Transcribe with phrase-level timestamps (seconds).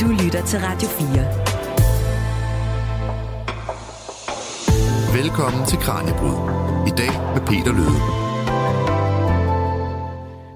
[0.00, 1.08] Du lytter til Radio 4.
[5.22, 6.36] Velkommen til Kranjebrud.
[6.86, 8.24] I dag med Peter Løde.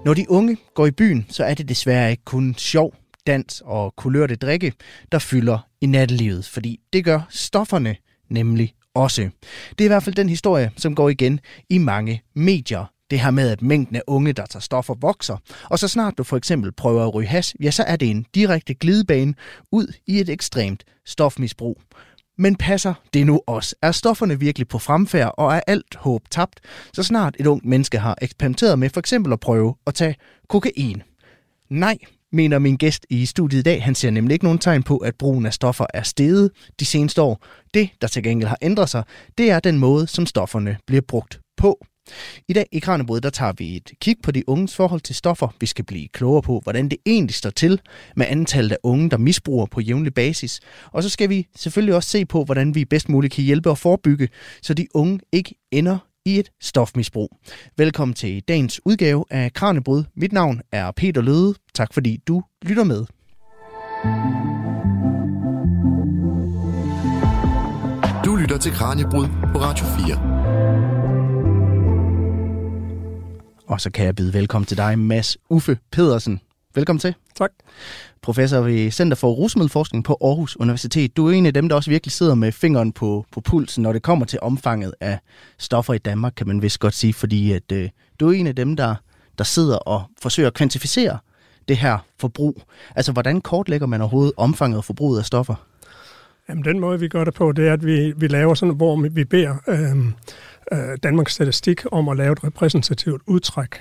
[0.05, 2.95] Når de unge går i byen, så er det desværre ikke kun sjov,
[3.27, 4.73] dans og kulørte drikke,
[5.13, 7.97] der fylder i nattelivet, fordi det gør stofferne
[8.31, 9.31] nemlig også.
[9.71, 12.85] Det er i hvert fald den historie, som går igen i mange medier.
[13.11, 15.37] Det her med, at mængden af unge, der tager stoffer, vokser.
[15.65, 18.27] Og så snart du for eksempel prøver at ryge has, ja, så er det en
[18.35, 19.35] direkte glidebane
[19.73, 21.81] ud i et ekstremt stofmisbrug.
[22.39, 23.75] Men passer det nu også?
[23.83, 26.61] Er stofferne virkelig på fremfærd, og er alt håb tabt,
[26.93, 30.17] så snart et ungt menneske har eksperimenteret med for eksempel at prøve at tage
[30.49, 31.03] kokain?
[31.71, 31.99] Nej,
[32.33, 33.83] mener min gæst i studiet i dag.
[33.85, 37.23] Han ser nemlig ikke nogen tegn på, at brugen af stoffer er steget de seneste
[37.23, 37.45] år.
[37.75, 39.03] Det, der til gengæld har ændret sig,
[39.39, 41.87] det er den måde, som stofferne bliver brugt på.
[42.49, 45.49] I dag i Kranjebrud, der tager vi et kig på de unges forhold til stoffer.
[45.61, 47.81] Vi skal blive klogere på, hvordan det egentlig står til
[48.17, 50.61] med antallet af unge, der misbruger på jævnlig basis.
[50.93, 53.79] Og så skal vi selvfølgelig også se på, hvordan vi bedst muligt kan hjælpe og
[53.79, 54.29] forebygge,
[54.63, 57.37] så de unge ikke ender i et stofmisbrug.
[57.77, 60.05] Velkommen til dagens udgave af Kranjebrud.
[60.17, 61.55] Mit navn er Peter Løde.
[61.75, 63.05] Tak fordi du lytter med.
[68.25, 70.98] Du lytter til Kranjebrud på Radio 4.
[73.69, 76.41] Og så kan jeg byde velkommen til dig, Mads Uffe Pedersen.
[76.75, 77.15] Velkommen til.
[77.35, 77.51] Tak.
[78.23, 81.17] Professor ved Center for Rusmiddelforskning på Aarhus Universitet.
[81.17, 83.93] Du er en af dem, der også virkelig sidder med fingeren på, på pulsen, når
[83.93, 85.19] det kommer til omfanget af
[85.59, 87.89] stoffer i Danmark, kan man vist godt sige, fordi at, øh,
[88.21, 88.95] du er en af dem, der,
[89.39, 91.19] der sidder og forsøger at kvantificere
[91.69, 92.63] det her forbrug.
[92.97, 95.55] Altså, hvordan kortlægger man overhovedet omfanget af forbruget af stoffer?
[96.49, 99.09] Jamen, den måde, vi gør det på, det er, at vi, vi laver sådan, hvor
[99.09, 100.13] vi beder øh,
[100.73, 103.81] øh, Danmarks Statistik om at lave et repræsentativt udtræk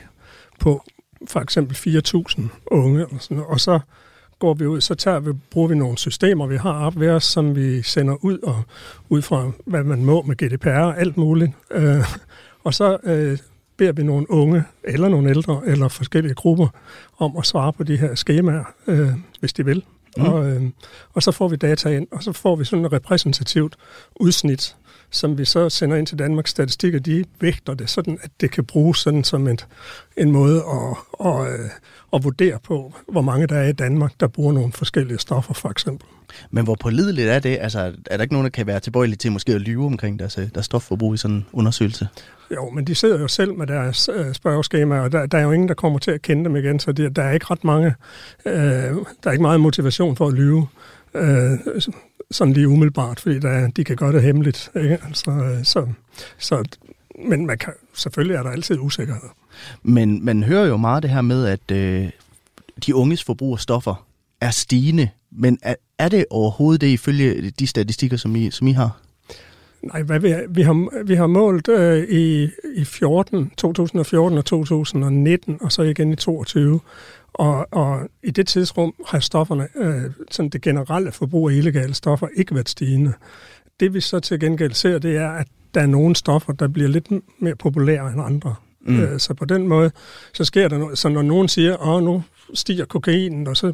[0.59, 0.83] på
[1.27, 3.79] for eksempel 4.000 unge, og, sådan, og så
[4.39, 7.23] går vi ud, så tager vi, bruger vi nogle systemer, vi har op ved os,
[7.23, 8.63] som vi sender ud, og
[9.09, 11.51] ud fra, hvad man må med GDPR og alt muligt.
[11.71, 12.03] Øh,
[12.63, 13.37] og så øh,
[13.77, 16.67] beder vi nogle unge, eller nogle ældre, eller forskellige grupper,
[17.17, 19.09] om at svare på de her skemaer, øh,
[19.39, 19.83] hvis de vil.
[20.17, 20.23] Mm.
[20.25, 20.63] Og, øh,
[21.13, 23.75] og så får vi data ind, og så får vi sådan et repræsentativt
[24.15, 24.75] udsnit,
[25.09, 28.51] som vi så sender ind til Danmarks Statistik, og de vægter det sådan, at det
[28.51, 29.67] kan bruges sådan som et,
[30.17, 30.97] en måde at,
[31.27, 31.71] at, at,
[32.13, 35.69] at vurdere på, hvor mange der er i Danmark, der bruger nogle forskellige stoffer, for
[35.69, 36.07] eksempel.
[36.51, 37.57] Men hvor pålideligt er det?
[37.61, 40.39] Altså, er der ikke nogen, der kan være tilbøjelige til måske at lyve omkring deres,
[40.53, 42.07] deres stofforbrug i sådan en undersøgelse?
[42.55, 45.51] Jo, men de sidder jo selv med deres øh, spørgeskema, og der, der er jo
[45.51, 47.93] ingen, der kommer til at kende dem igen, så det, der er ikke ret mange,
[48.45, 50.67] øh, der er ikke meget motivation for at lyve.
[51.13, 51.59] Øh,
[52.31, 54.71] sådan lige umiddelbart, fordi der, de kan gøre det hemmeligt.
[54.75, 54.97] Ikke?
[55.07, 55.87] Altså, øh, så,
[56.37, 56.63] så,
[57.29, 59.29] men man kan, selvfølgelig er der altid usikkerhed.
[59.83, 62.09] Men man hører jo meget det her med, at øh,
[62.85, 64.05] de unges forbrug af stoffer
[64.41, 65.09] er stigende.
[65.31, 69.01] Men er, er det overhovedet det ifølge de statistikker, som I, som I har?
[69.87, 75.57] Nej, hvad vi, vi, har, vi har målt øh, i, i 14, 2014 og 2019,
[75.61, 76.79] og så igen i 2022.
[77.33, 82.27] Og, og i det tidsrum har stofferne, øh, sådan det generelle forbrug af illegale stoffer,
[82.35, 83.13] ikke været stigende.
[83.79, 86.89] Det vi så til gengæld ser, det er, at der er nogle stoffer, der bliver
[86.89, 87.07] lidt
[87.39, 88.55] mere populære end andre.
[88.87, 88.99] Mm.
[88.99, 89.91] Øh, så på den måde,
[90.33, 90.97] så sker der noget.
[90.97, 93.73] Så når nogen siger, at nu stiger kokainen, og så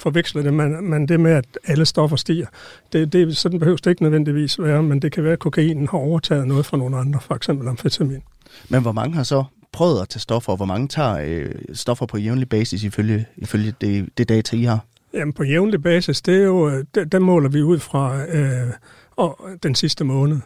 [0.00, 2.46] forveksler det man, man det med, at alle stoffer stiger.
[2.92, 5.98] Det, det, sådan behøver det ikke nødvendigvis være, men det kan være, at kokainen har
[5.98, 8.22] overtaget noget fra nogle andre, for eksempel amfetamin.
[8.68, 12.06] Men hvor mange har så prøvet at tage stoffer, og hvor mange tager øh, stoffer
[12.06, 14.84] på jævnlig basis ifølge, ifølge det, det data, I har?
[15.14, 18.72] Jamen på jævnlig basis, det er jo, øh, der, der måler vi ud fra øh,
[19.16, 20.40] og den sidste måned.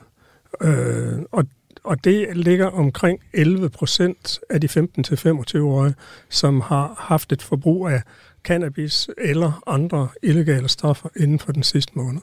[0.62, 1.44] Øh, og,
[1.86, 5.94] og det ligger omkring 11 procent af de 15-25-årige,
[6.28, 8.02] som har haft et forbrug af
[8.44, 12.20] cannabis eller andre illegale stoffer inden for den sidste måned.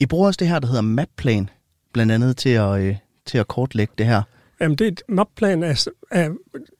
[0.00, 1.50] I bruger også det her, der hedder MAP-plan,
[1.92, 4.22] blandt andet til at, øh, til at kortlægge det her.
[4.60, 6.30] Jamen, det MAP-plan er, er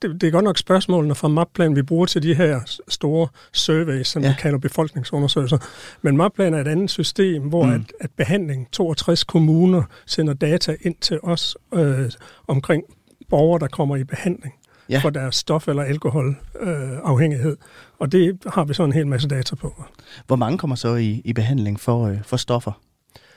[0.02, 4.08] det, det er godt nok spørgsmålene fra MAP-plan, vi bruger til de her store surveys,
[4.08, 4.28] som ja.
[4.28, 5.58] vi kalder befolkningsundersøgelser.
[6.02, 7.72] Men MAP-plan er et andet system, hvor mm.
[7.72, 12.10] at, at behandling, 62 kommuner sender data ind til os øh,
[12.48, 12.84] omkring
[13.28, 14.54] borgere, der kommer i behandling
[14.88, 14.98] ja.
[14.98, 17.56] for deres stof- eller alkoholafhængighed.
[17.60, 17.66] Øh,
[17.98, 19.84] og det har vi så en hel masse data på.
[20.26, 22.72] Hvor mange kommer så i, i behandling for, øh, for stoffer,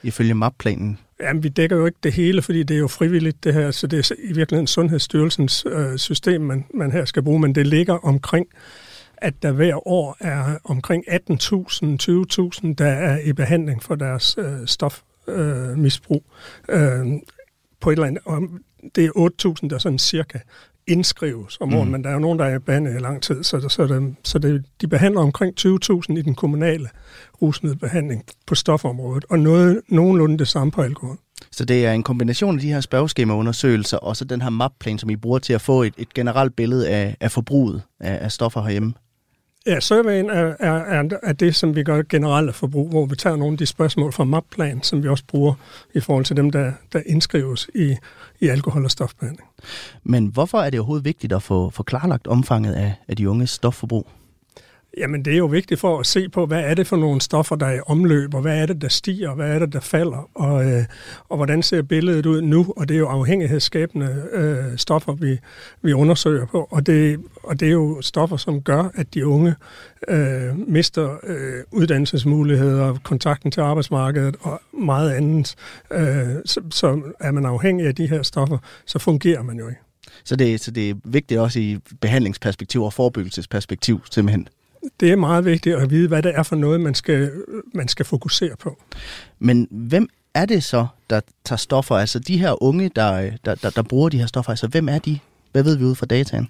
[0.03, 0.99] ifølge MAP-planen?
[1.21, 3.88] Jamen, vi dækker jo ikke det hele, fordi det er jo frivilligt det her, så
[3.88, 7.94] det er i virkeligheden Sundhedsstyrelsens øh, system, man, man her skal bruge, men det ligger
[7.94, 8.47] omkring,
[9.18, 11.18] at der hver år er omkring 18.000,
[12.63, 16.25] 20.000, der er i behandling for deres øh, stofmisbrug.
[16.69, 17.07] Øh, øh,
[17.81, 18.41] på et eller andet, og
[18.95, 20.39] det er 8.000, der sådan cirka
[20.88, 21.92] indskrives om året, mm.
[21.92, 24.39] men der er jo nogen, der er behandlet i lang tid, så, så, det, så
[24.39, 26.89] det, de behandler omkring 20.000 i den kommunale
[27.42, 31.18] rusmiddelbehandling på stofområdet, og noget nogenlunde det samme på alkohol.
[31.51, 35.10] Så det er en kombination af de her spørgeskemaundersøgelser, og så den her mapplan, som
[35.10, 38.62] I bruger til at få et, et generelt billede af, af forbruget af, af stoffer
[38.62, 38.94] herhjemme?
[39.67, 43.35] Ja, surveyen er, er, er, er det, som vi gør generelt forbrug, hvor vi tager
[43.35, 45.53] nogle af de spørgsmål fra mapplan, som vi også bruger
[45.93, 47.95] i forhold til dem, der, der indskrives i,
[48.39, 49.49] i alkohol- og stofbehandling.
[50.03, 53.49] Men hvorfor er det overhovedet vigtigt at få, få klarlagt omfanget af, af de unges
[53.49, 54.07] stofforbrug?
[54.97, 57.55] Jamen, det er jo vigtigt for at se på, hvad er det for nogle stoffer,
[57.55, 59.79] der er i omløb, og hvad er det, der stiger, og hvad er det, der
[59.79, 60.83] falder, og, øh,
[61.29, 65.39] og hvordan ser billedet ud nu, og det er jo afhængighedsskabende øh, stoffer, vi,
[65.81, 69.55] vi undersøger på, og det, og det er jo stoffer, som gør, at de unge
[70.07, 75.55] øh, mister øh, uddannelsesmuligheder, kontakten til arbejdsmarkedet og meget andet.
[75.91, 79.81] Øh, så, så er man afhængig af de her stoffer, så fungerer man jo ikke.
[80.23, 84.47] Så det, så det er vigtigt også i behandlingsperspektiv og forebyggelsesperspektiv simpelthen?
[85.00, 87.31] Det er meget vigtigt at vide, hvad det er for noget, man skal,
[87.74, 88.78] man skal fokusere på.
[89.39, 91.95] Men hvem er det så, der tager stoffer?
[91.95, 95.00] Altså de her unge, der, der, der, der bruger de her stoffer, altså hvem er
[95.00, 95.19] de?
[95.51, 96.50] Hvad ved vi ud fra dataen?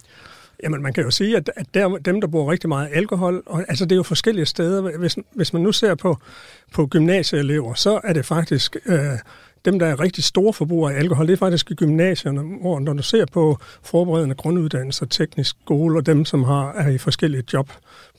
[0.63, 3.66] Jamen, man kan jo sige, at, at der, dem, der bruger rigtig meget alkohol, og,
[3.68, 4.98] altså det er jo forskellige steder.
[4.98, 6.18] Hvis, hvis man nu ser på,
[6.74, 9.18] på gymnasieelever, så er det faktisk øh,
[9.66, 12.94] dem, der er rigtig store forbrugere af alkohol, det er faktisk i gymnasierne, hvor når
[12.94, 17.42] du ser på forberedende grunduddannelser, teknisk skole og dem, som har, er i forskellige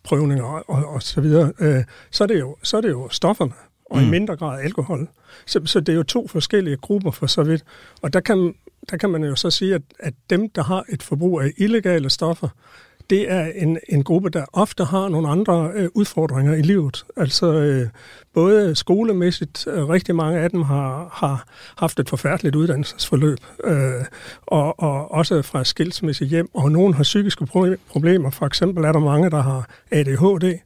[0.02, 3.08] jobprøvninger og, og, og så videre, øh, så, er det jo, så er det jo
[3.08, 3.52] stofferne,
[3.84, 4.06] og mm.
[4.06, 5.08] i mindre grad alkohol.
[5.46, 7.64] Så, så det er jo to forskellige grupper for så vidt.
[8.02, 8.54] Og der kan,
[8.90, 12.10] der kan man jo så sige, at, at dem, der har et forbrug af illegale
[12.10, 12.48] stoffer,
[13.12, 17.04] det er en, en gruppe, der ofte har nogle andre øh, udfordringer i livet.
[17.16, 17.88] Altså øh,
[18.34, 21.44] både skolemæssigt, øh, rigtig mange af dem har, har
[21.76, 24.04] haft et forfærdeligt uddannelsesforløb, øh,
[24.46, 27.46] og, og også fra skilsmisse hjem, og nogen har psykiske
[27.88, 28.30] problemer.
[28.30, 30.58] For eksempel er der mange, der har ADHD.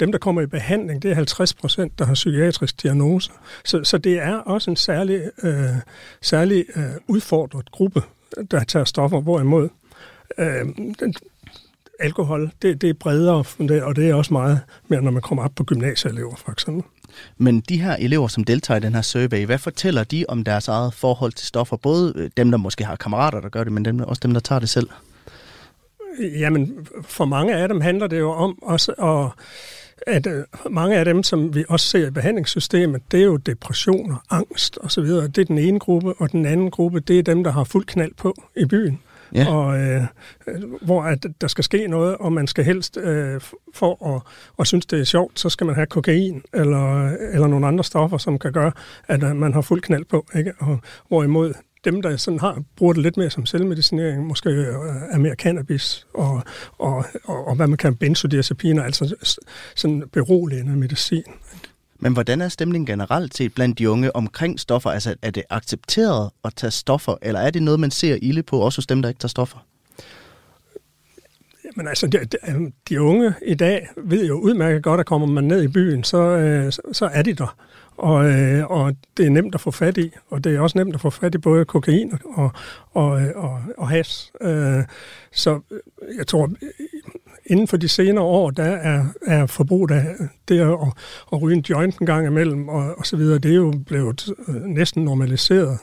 [0.00, 3.30] Dem, der kommer i behandling, det er 50 procent, der har psykiatrisk diagnose.
[3.64, 5.76] Så, så det er også en særlig, øh,
[6.20, 8.02] særlig øh, udfordret gruppe,
[8.50, 9.68] der tager stoffer, hvorimod
[10.38, 10.66] øh,
[12.00, 13.44] alkohol, det, det er bredere,
[13.82, 16.84] og det er også meget mere, når man kommer op på gymnasieelever, for eksempel.
[17.38, 20.68] Men de her elever, som deltager i den her survey, hvad fortæller de om deres
[20.68, 21.76] eget forhold til stoffer?
[21.76, 24.40] Både øh, dem, der måske har kammerater, der gør det, men dem, også dem, der
[24.40, 24.88] tager det selv?
[26.20, 29.44] Jamen, for mange af dem handler det jo om også at
[30.06, 34.16] at øh, mange af dem, som vi også ser i behandlingssystemet, det er jo depressioner,
[34.30, 35.04] angst osv.
[35.04, 37.84] Det er den ene gruppe, og den anden gruppe, det er dem, der har fuld
[37.86, 39.00] knald på i byen
[39.34, 39.54] ja.
[39.54, 40.02] og, øh,
[40.82, 43.40] hvor at der skal ske noget, og man skal helst, øh,
[43.74, 44.22] for at
[44.56, 48.18] og synes, det er sjovt, så skal man have kokain eller, eller nogle andre stoffer,
[48.18, 48.72] som kan gøre,
[49.08, 50.26] at øh, man har fuld knald på.
[50.36, 50.52] Ikke?
[50.58, 54.74] Og, hvorimod dem, der sådan har, bruger det lidt mere som selvmedicinering, måske øh,
[55.10, 56.42] er mere cannabis og,
[56.78, 59.36] og, og, og hvad man kan benzodiazepiner, altså
[59.76, 61.24] sådan beroligende medicin.
[62.02, 64.90] Men hvordan er stemningen generelt set blandt de unge omkring stoffer?
[64.90, 68.58] Altså er det accepteret at tage stoffer, eller er det noget, man ser ilde på,
[68.58, 69.58] også hos dem, der ikke tager stoffer?
[71.76, 75.26] Men altså, de, de, altså, de unge i dag ved jo udmærket godt, at kommer
[75.26, 77.56] man ned i byen, så, øh, så er de der.
[77.96, 80.94] Og, øh, og det er nemt at få fat i, og det er også nemt
[80.94, 82.50] at få fat i både kokain og, og,
[82.92, 83.34] og, øh,
[83.78, 84.32] og has.
[84.40, 84.84] Øh,
[85.32, 86.50] så øh, jeg tror,
[87.46, 90.06] inden for de senere år, der er, er forbruget af
[90.48, 90.78] det at,
[91.32, 94.28] at ryge en joint en gang imellem og, og så videre, det er jo blevet
[94.48, 95.78] øh, næsten normaliseret.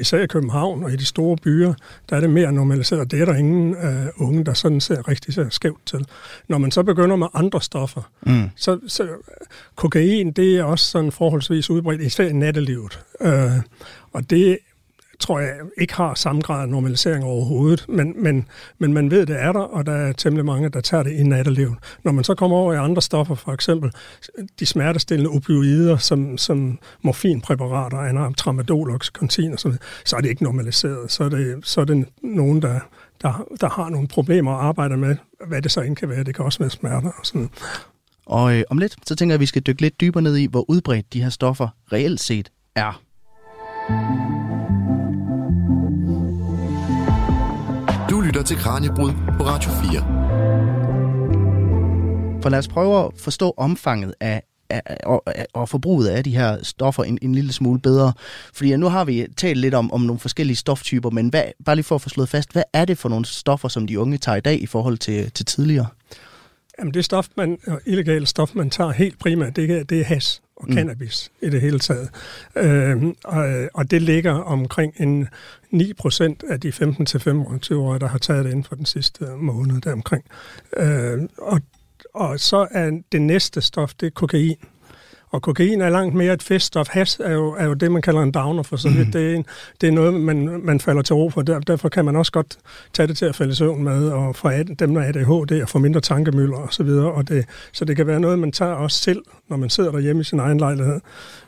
[0.00, 1.74] Især i København og i de store byer,
[2.10, 3.10] der er det mere normaliseret.
[3.10, 6.06] Det er der ingen uh, unge, der sådan ser rigtig ser skævt til.
[6.48, 8.50] Når man så begynder med andre stoffer, mm.
[8.56, 9.08] så, så
[9.76, 13.00] kokain, det er også sådan forholdsvis udbredt, især i nattelivet.
[13.20, 13.30] Uh,
[14.12, 14.58] og det
[15.20, 18.48] tror jeg ikke har samme grad af normalisering overhovedet, men, men,
[18.78, 21.22] men man ved, det er der, og der er temmelig mange, der tager det i
[21.22, 21.74] nattelivet.
[22.04, 23.92] Når man så kommer over i andre stoffer, for eksempel
[24.60, 29.58] de smertestillende opioider, som, som morfinpræparater, anarm, tramadol, oxycontin og
[30.04, 31.12] så er det ikke normaliseret.
[31.12, 32.80] Så er det, så er det nogen, der,
[33.22, 36.24] der, der har nogle problemer at arbejde med, hvad det så end kan være.
[36.24, 37.50] Det kan også være smerter og sådan
[38.26, 40.46] og øh, om lidt, så tænker jeg, at vi skal dykke lidt dybere ned i,
[40.46, 43.02] hvor udbredt de her stoffer reelt set er.
[48.40, 50.00] Lytter til Kranjebrud på Radio 4.
[52.42, 54.42] For lad os prøve at forstå omfanget af,
[55.04, 55.22] og,
[55.54, 58.12] og forbruget af de her stoffer en, en lille smule bedre.
[58.54, 61.84] Fordi nu har vi talt lidt om, om nogle forskellige stoftyper, men hvad, bare lige
[61.84, 64.36] for at få slået fast, hvad er det for nogle stoffer, som de unge tager
[64.36, 65.86] i dag i forhold til, til tidligere?
[66.80, 70.42] Jamen det stof, man, illegale stof, man tager helt primært, det er, det er has
[70.56, 70.74] og mm.
[70.74, 72.10] cannabis i det hele taget.
[72.56, 75.28] Øh, og, og det ligger omkring en
[75.70, 80.24] 9 procent af de 15-25-årige, der har taget det inden for den sidste måned deromkring.
[80.76, 81.60] Øh, og,
[82.14, 84.56] og så er det næste stof, det er kokain.
[85.32, 86.88] Og kokain er langt mere et feststof.
[86.88, 89.06] Has er jo, er jo det, man kalder en downer for så vidt.
[89.06, 89.12] Mm.
[89.12, 89.46] Det, er en,
[89.80, 91.42] det er noget, man, man falder til ro for.
[91.42, 92.58] Der, derfor kan man også godt
[92.92, 95.78] tage det til at falde søvn med, og for dem, der er ADHD, og få
[95.78, 97.12] mindre tankemøller og så videre.
[97.12, 100.20] Og det, så det kan være noget, man tager også selv, når man sidder derhjemme
[100.20, 101.00] i sin egen lejlighed.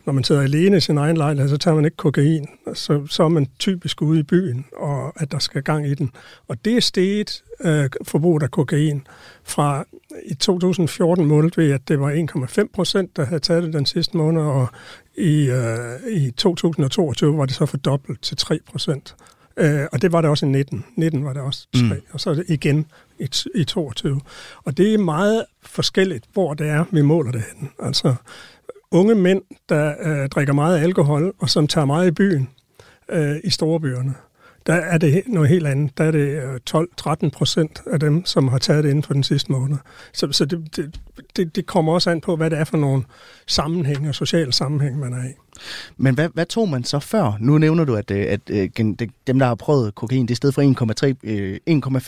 [0.07, 2.47] Når man sidder alene i sin egen lejlighed, så tager man ikke kokain.
[2.75, 6.11] Så, så er man typisk ude i byen, og at der skal gang i den.
[6.49, 9.07] Og det er steget øh, forbruget af kokain
[9.45, 9.85] fra
[10.27, 12.13] i 2014 målte vi, at det var
[12.61, 14.69] 1,5 procent, der havde taget det den sidste måned, og
[15.17, 19.15] i, øh, i 2022 var det så fordoblet til 3 procent.
[19.57, 20.85] Øh, og det var det også i 19.
[20.97, 21.93] 19 var det også 3, mm.
[22.13, 22.87] og så det igen
[23.19, 24.21] i, i 22.
[24.65, 27.71] Og det er meget forskelligt, hvor det er, vi måler det hen.
[27.83, 28.15] Altså
[28.93, 32.49] unge mænd, der øh, drikker meget alkohol, og som tager meget i byen
[33.09, 34.15] øh, i storbyerne,
[34.67, 35.99] der er det noget helt andet.
[35.99, 36.43] Der er det
[36.75, 36.85] øh,
[37.27, 39.77] 12-13 procent af dem, som har taget det inden for den sidste måned.
[40.13, 40.99] Så, så det,
[41.37, 43.03] det, det kommer også an på, hvad det er for nogle
[43.47, 45.33] sammenhænge og sociale sammenhæng, man er i.
[45.97, 47.37] Men hvad, hvad tog man så før?
[47.41, 50.37] Nu nævner du, at, øh, at, øh, at dem, der har prøvet kokain, det er
[50.37, 50.63] sted fra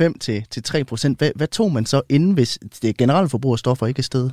[0.09, 1.19] 1,5 til, til 3 procent.
[1.19, 4.31] Hvad, hvad tog man så inden, hvis det generelle forbrug af stoffer ikke er sted?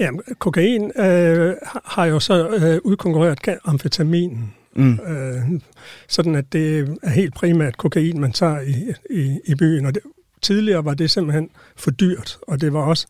[0.00, 4.54] Ja, kokain øh, har jo så øh, udkonkurreret amfetaminen.
[4.74, 4.92] Mm.
[4.92, 5.60] Øh,
[6.08, 9.86] sådan at det er helt primært kokain, man tager i, i, i byen.
[9.86, 10.02] Og det,
[10.42, 13.06] tidligere var det simpelthen for dyrt, og det var også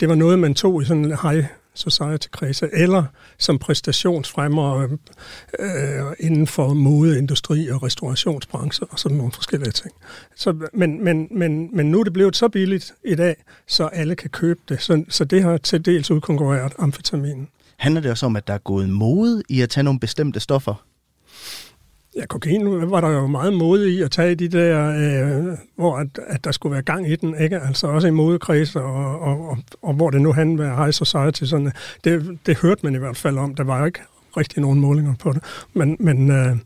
[0.00, 3.04] det var noget, man tog i sådan en high society-kredse, eller
[3.38, 4.90] som præstationsfremmer øh,
[5.58, 9.94] øh inden for modeindustri og restaurationsbranche og sådan nogle forskellige ting.
[10.36, 13.36] Så, men, men, men, men nu er det blevet så billigt i dag,
[13.66, 14.82] så alle kan købe det.
[14.82, 17.48] Så, så det har til dels udkonkurreret amfetaminen.
[17.76, 20.84] Handler det også om, at der er gået mode i at tage nogle bestemte stoffer?
[22.16, 26.06] Ja, kokain var der jo meget mode i at tage de der, øh, hvor at,
[26.26, 27.60] at der skulle være gang i den, ikke?
[27.60, 31.44] Altså også i modekreds, og, og, og, og hvor det nu han var high society.
[31.44, 31.72] Sådan,
[32.04, 33.54] det, det hørte man i hvert fald om.
[33.54, 34.00] Der var ikke
[34.36, 35.42] rigtig nogen målinger på det.
[35.72, 36.56] Men, men øh,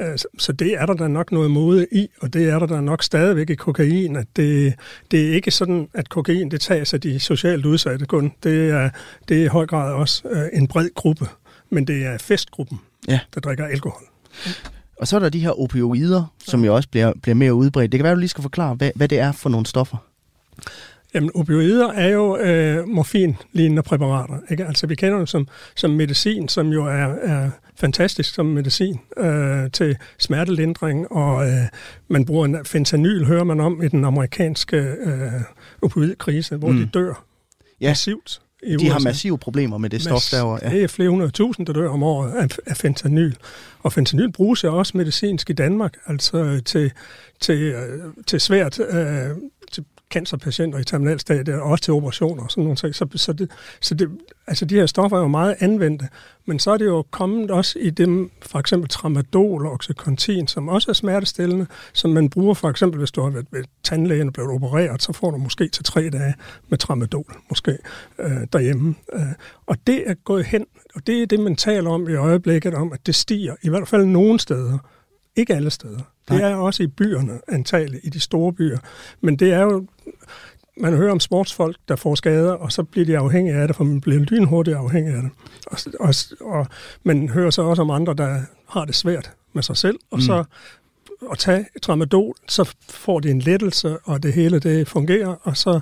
[0.00, 2.80] øh, så det er der da nok noget mode i, og det er der da
[2.80, 4.16] nok stadigvæk i kokain.
[4.16, 4.74] At det,
[5.10, 8.32] det er ikke sådan, at kokain det tages af de socialt udsatte kun.
[8.42, 8.90] Det er,
[9.28, 11.26] det er i høj grad også øh, en bred gruppe,
[11.70, 13.20] men det er festgruppen, ja.
[13.34, 14.02] der drikker alkohol.
[15.00, 17.92] Og så er der de her opioider, som jo også bliver, bliver mere udbredt.
[17.92, 19.96] Det kan være, du lige skal forklare, hvad, hvad det er for nogle stoffer.
[21.14, 24.38] Jamen, opioider er jo øh, morfin-lignende præparater.
[24.50, 24.66] Ikke?
[24.66, 29.70] Altså, vi kender dem som, som medicin, som jo er, er fantastisk som medicin øh,
[29.70, 31.62] til smertelindring, og øh,
[32.08, 35.32] man bruger en fentanyl, hører man om, i den amerikanske øh,
[35.82, 36.78] opioidkrise, hvor mm.
[36.78, 37.24] de dør
[37.80, 37.88] ja.
[37.88, 38.88] massivt i de USA.
[38.88, 40.58] har massive problemer med det stof derovre.
[40.62, 40.70] Ja.
[40.70, 43.34] Det er flere hundrede tusind, der dør om året af, af fentanyl.
[43.82, 46.92] Og fentanyl bruges jo også medicinsk i Danmark, altså til,
[47.40, 49.30] til, øh, til svært øh,
[49.72, 52.94] til cancerpatienter i terminalstadiet, og også til operationer og sådan nogle ting.
[52.94, 53.50] Så, så, det,
[53.80, 54.10] så det,
[54.46, 56.08] altså de her stoffer er jo meget anvendte,
[56.46, 60.68] men så er det jo kommet også i dem, for eksempel tramadol og oxycontin, som
[60.68, 64.32] også er smertestillende, som man bruger for eksempel, hvis du har været ved tandlægen og
[64.32, 66.34] blevet opereret, så får du måske til tre dage
[66.68, 67.78] med tramadol, måske
[68.18, 68.94] øh, derhjemme.
[69.12, 69.20] Øh,
[69.66, 72.92] og det er gået hen, og det er det, man taler om i øjeblikket, om
[72.92, 74.78] at det stiger, i hvert fald nogle steder,
[75.38, 76.00] ikke alle steder.
[76.28, 78.78] Det er også i byerne, antageligt, i de store byer.
[79.20, 79.86] Men det er jo
[80.80, 83.84] man hører om sportsfolk, der får skader, og så bliver de afhængige af det, for
[83.84, 85.30] man bliver lynhurtigt afhængig af det.
[85.66, 86.66] Og, og, og
[87.02, 90.22] man hører så også om andre, der har det svært med sig selv, og mm.
[90.22, 90.44] så
[91.32, 95.80] at tage tramadol, så får de en lettelse, og det hele det fungerer, og så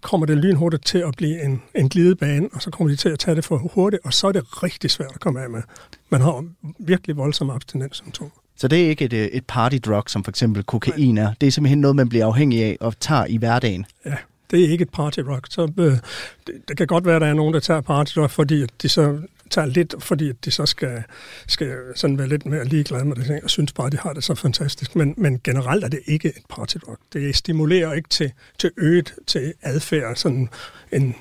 [0.00, 3.18] kommer det lynhurtigt til at blive en, en glidebane, og så kommer de til at
[3.18, 5.62] tage det for hurtigt, og så er det rigtig svært at komme af med.
[6.08, 6.44] Man har
[6.78, 8.43] virkelig voldsomme abstinenssymptomer.
[8.56, 11.34] Så det er ikke et, øh, et partydrug, som for eksempel kokain er.
[11.40, 13.86] Det er simpelthen noget, man bliver afhængig af og tager i hverdagen.
[14.06, 14.14] Ja,
[14.50, 15.40] det er ikke et partydrug.
[15.50, 15.98] Så, øh,
[16.46, 19.18] det, det kan godt være, at der er nogen, der tager partydrug, fordi de så
[19.50, 21.02] tager lidt, fordi de så skal,
[21.46, 24.24] skal sådan være lidt mere ligeglade med det, og synes bare, at de har det
[24.24, 24.96] så fantastisk.
[24.96, 26.98] Men, men generelt er det ikke et partydrug.
[27.12, 30.48] Det stimulerer ikke til, til øget til adfærd, sådan
[30.92, 31.14] en,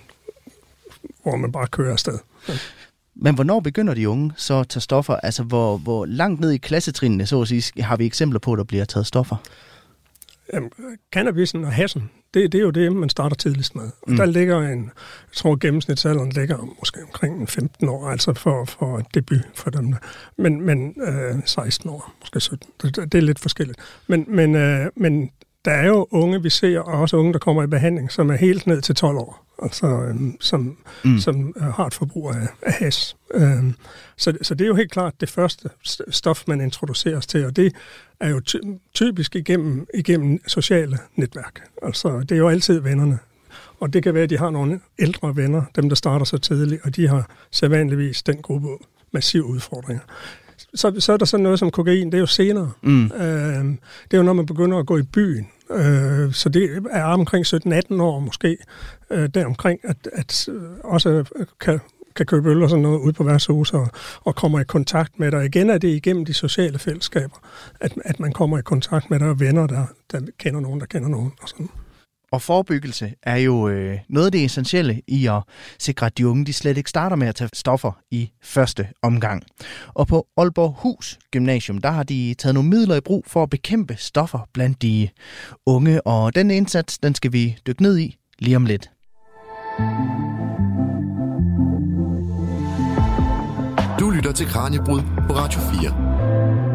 [1.24, 2.20] hvor man bare kører afsted.
[3.16, 5.16] Men hvornår begynder de unge så at tage stoffer?
[5.16, 8.58] Altså, hvor, hvor langt ned i klassetrinene, så at sige, har vi eksempler på, at
[8.58, 9.36] der bliver taget stoffer?
[10.54, 10.72] Jamen,
[11.14, 13.84] cannabisen og hassen, det, det er jo det, man starter tidligst med.
[13.84, 14.18] Og mm.
[14.18, 19.42] der ligger en, jeg tror gennemsnitsalderen ligger måske omkring 15 år, altså for, for debut
[19.56, 19.96] for dem.
[20.38, 22.70] Men, men øh, 16 år, måske 17.
[22.82, 23.80] Det, det er lidt forskelligt.
[24.08, 25.30] Men, men, øh, men
[25.66, 28.36] der er jo unge, vi ser, og også unge, der kommer i behandling, som er
[28.36, 31.20] helt ned til 12 år altså, øh, som, mm.
[31.20, 33.16] som øh, har et forbrug af, af has.
[33.34, 33.74] Øh,
[34.18, 35.70] så, så det er jo helt klart det første
[36.10, 37.74] stof, man introduceres til, og det
[38.20, 38.58] er jo ty-
[38.94, 41.62] typisk igennem, igennem sociale netværk.
[41.82, 43.20] Altså, det er jo altid vennerne.
[43.80, 46.82] Og det kan være, at de har nogle ældre venner, dem der starter så tidligt,
[46.86, 48.68] og de har sædvanligvis den gruppe
[49.12, 50.04] massive udfordringer.
[50.76, 52.72] Så, så er der sådan noget som kokain, det er jo senere.
[52.82, 53.06] Mm.
[53.06, 53.66] Øh,
[54.04, 55.48] det er jo når man begynder at gå i byen.
[55.74, 58.58] Øh, så det er omkring 17-18 år måske,
[59.10, 61.26] øh, deromkring, at, at øh, også øh,
[61.60, 61.80] kan,
[62.16, 63.88] kan købe øl og sådan noget ud på værtshus og,
[64.24, 65.46] og kommer i kontakt med dig.
[65.46, 67.38] Igen er det igennem de sociale fællesskaber,
[67.80, 70.86] at, at man kommer i kontakt med dig og venner, der, der kender nogen, der
[70.86, 71.70] kender nogen og sådan.
[72.34, 75.44] Og forebyggelse er jo øh, noget af det essentielle i at
[75.80, 79.44] sikre, at de unge de slet ikke starter med at tage stoffer i første omgang.
[79.88, 83.50] Og på Aalborg Hus Gymnasium, der har de taget nogle midler i brug for at
[83.50, 85.10] bekæmpe stoffer blandt de
[85.66, 88.90] unge, og den indsats, den skal vi dykke ned i lige om lidt.
[94.00, 96.73] Du lytter til Kranjebrud på Radio 4.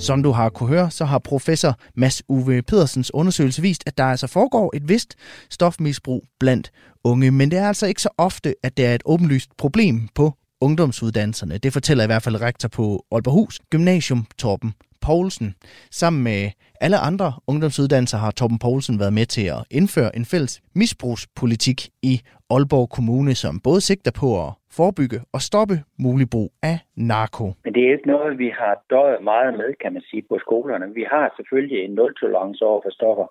[0.00, 4.04] Som du har kunne høre, så har professor Mads Uwe Pedersens undersøgelse vist, at der
[4.04, 5.14] altså foregår et vist
[5.50, 6.70] stofmisbrug blandt
[7.04, 10.34] unge, men det er altså ikke så ofte, at det er et åbenlyst problem på
[10.60, 11.58] ungdomsuddannelserne.
[11.58, 14.74] Det fortæller i hvert fald rektor på Aalborghus Gymnasium, Torben
[15.06, 15.54] Poulsen.
[16.00, 20.54] Sammen med alle andre ungdomsuddannelser har Torben Poulsen været med til at indføre en fælles
[20.74, 22.14] misbrugspolitik i
[22.50, 25.76] Aalborg Kommune, som både sigter på at forebygge og stoppe
[26.06, 27.46] mulig brug af narko.
[27.64, 30.94] Men det er ikke noget, vi har døjet meget med, kan man sige, på skolerne.
[30.94, 33.28] Vi har selvfølgelig en nul-tolerance over for stoffer,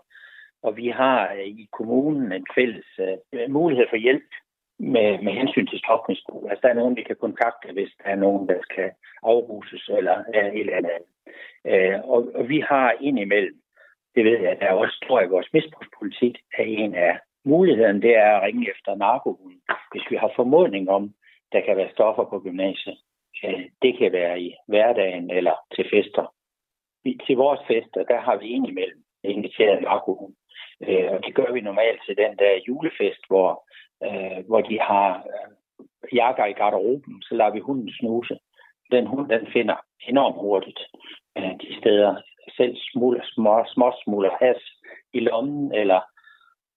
[0.65, 4.29] og vi har øh, i kommunen en fælles uh, mulighed for hjælp
[4.79, 6.48] med, med hensyn til stofmisbrug.
[6.50, 8.91] Altså, der er nogen, vi kan kontakte, hvis der er nogen, der skal
[9.24, 11.03] afruses eller et eller andet.
[11.65, 13.62] Øh, og, og vi har indimellem,
[14.15, 18.15] det ved jeg, der er også, tror jeg, vores misbrugspolitik er en af mulighederne, det
[18.15, 21.13] er at ringe efter narkohunden, hvis vi har formodning om,
[21.51, 22.98] der kan være stoffer på gymnasiet.
[23.81, 26.33] Det kan være i hverdagen eller til fester.
[27.25, 30.33] Til vores fester, der har vi indimellem inviteret narkohund.
[30.88, 33.63] Øh, og det gør vi normalt til den der julefest, hvor,
[34.06, 38.38] øh, hvor de har øh, jakker i garderoben, så lader vi hunden snuse.
[38.92, 39.75] Den hund, den finder
[40.07, 40.79] enormt hurtigt
[41.62, 42.16] de steder.
[42.57, 44.62] Selv smuler, små, små smuler has
[45.14, 46.01] i lommen, eller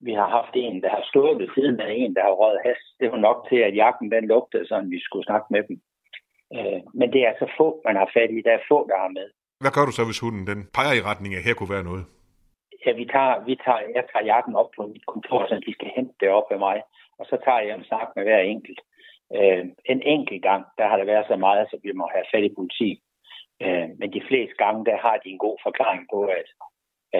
[0.00, 2.80] vi har haft en, der har stået ved siden af en, der har røget has.
[3.00, 5.76] Det var nok til, at jakken den lugtede, så vi skulle snakke med dem.
[6.56, 8.38] Øh, men det er altså få, man har fat i.
[8.46, 9.28] Der er få, der har med.
[9.62, 12.04] Hvad gør du så, hvis hunden den peger i retning af, her kunne være noget?
[12.86, 15.90] Ja, vi tager, vi tager, jeg tager jakken op på mit kontor, så de skal
[15.96, 16.76] hente det op med mig.
[17.22, 18.80] Og så tager jeg en snak med hver enkelt.
[19.36, 22.44] Øh, en enkelt gang, der har der været så meget, så vi må have fat
[22.44, 22.90] i politi.
[23.64, 26.48] Øh, men de fleste gange, der har de en god forklaring på, at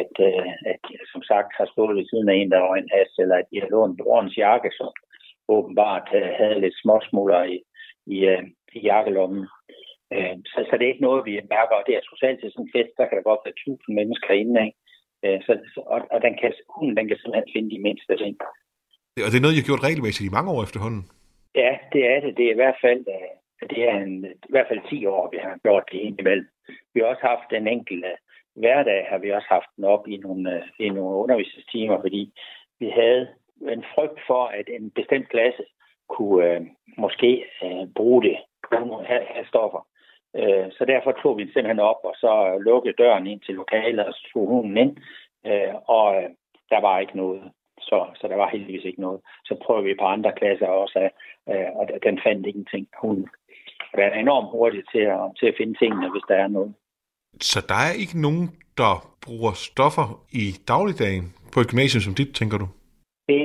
[0.01, 2.95] at, øh, at de som sagt har stået ved siden af en, der var en
[2.97, 4.89] has, eller at de har lånt brorens jakke, som
[5.49, 7.57] åbenbart øh, havde lidt småsmuller i,
[8.15, 8.45] i, øh,
[8.79, 9.45] i jakkelommen.
[10.15, 12.53] Øh, så, så det er ikke noget, vi mærker, og det er trods alt til
[12.53, 14.79] sådan en fest, der kan der godt være tusind mennesker inde, ikke?
[15.25, 15.53] Øh, så,
[15.95, 18.37] og, og den kan, hunden den kan simpelthen finde de mindste ting.
[19.27, 21.03] Og det er noget, I har gjort regelmæssigt i mange år efterhånden?
[21.55, 22.37] Ja, det er det.
[22.37, 25.39] Det er i hvert fald, øh, det er en, i hvert fald 10 år, vi
[25.45, 26.49] har gjort det indimellem.
[26.93, 28.05] Vi har også haft en enkelt
[28.55, 32.33] hverdag har vi også haft den op i nogle, øh, i nogle undervisningstimer, fordi
[32.81, 33.29] vi havde
[33.69, 35.63] en frygt for, at en bestemt klasse
[36.09, 36.61] kunne øh,
[36.99, 38.37] måske øh, bruge det,
[38.69, 39.87] bruge have, her stoffer.
[40.37, 44.07] Øh, så derfor tog vi den simpelthen op, og så lukkede døren ind til lokalet,
[44.07, 44.97] og så tog hunden ind,
[45.47, 46.31] øh, og øh,
[46.71, 47.43] der var ikke noget.
[47.89, 49.21] Så, så der var heldigvis ikke noget.
[49.45, 51.09] Så prøvede vi på andre klasser også,
[51.51, 52.87] øh, og den fandt ingenting.
[53.03, 53.29] Hun
[53.95, 56.75] er enormt hurtig til at, til at finde tingene, hvis der er noget.
[57.41, 58.47] Så der er ikke nogen,
[58.81, 58.93] der
[59.27, 60.09] bruger stoffer
[60.43, 62.67] i dagligdagen på et gymnasium som dit, tænker du?
[63.29, 63.39] Det,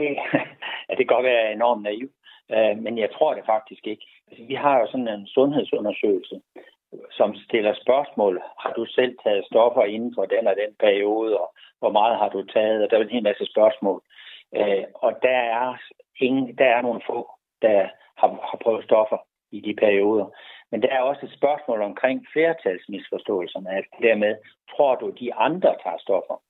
[0.87, 2.09] ja, det kan godt være enormt naiv,
[2.55, 4.05] øh, men jeg tror det faktisk ikke.
[4.27, 6.37] Altså, vi har jo sådan en sundhedsundersøgelse,
[7.11, 8.41] som stiller spørgsmål.
[8.63, 12.29] Har du selv taget stoffer inden for den og den periode, og hvor meget har
[12.29, 12.83] du taget?
[12.83, 14.01] Og der er en hel masse spørgsmål.
[14.55, 15.77] Øh, og der er,
[16.19, 17.29] ingen, der er nogle få,
[17.61, 19.17] der har, har prøvet stoffer
[19.51, 20.27] i de perioder.
[20.71, 23.69] Men der er også et spørgsmål omkring flertalsmisforståelserne.
[23.69, 24.35] Altså dermed,
[24.71, 26.41] tror du, de andre tager stoffer?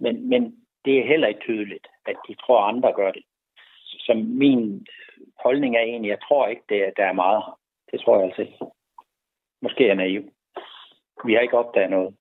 [0.00, 3.22] Men, men det er heller ikke tydeligt, at de tror, andre gør det.
[3.84, 4.86] Så min
[5.38, 7.42] holdning er egentlig, jeg tror ikke, det er, der er meget
[7.90, 8.58] Det tror jeg altså ikke.
[9.62, 10.22] Måske er jeg naiv.
[11.24, 12.16] Vi har ikke opdaget noget.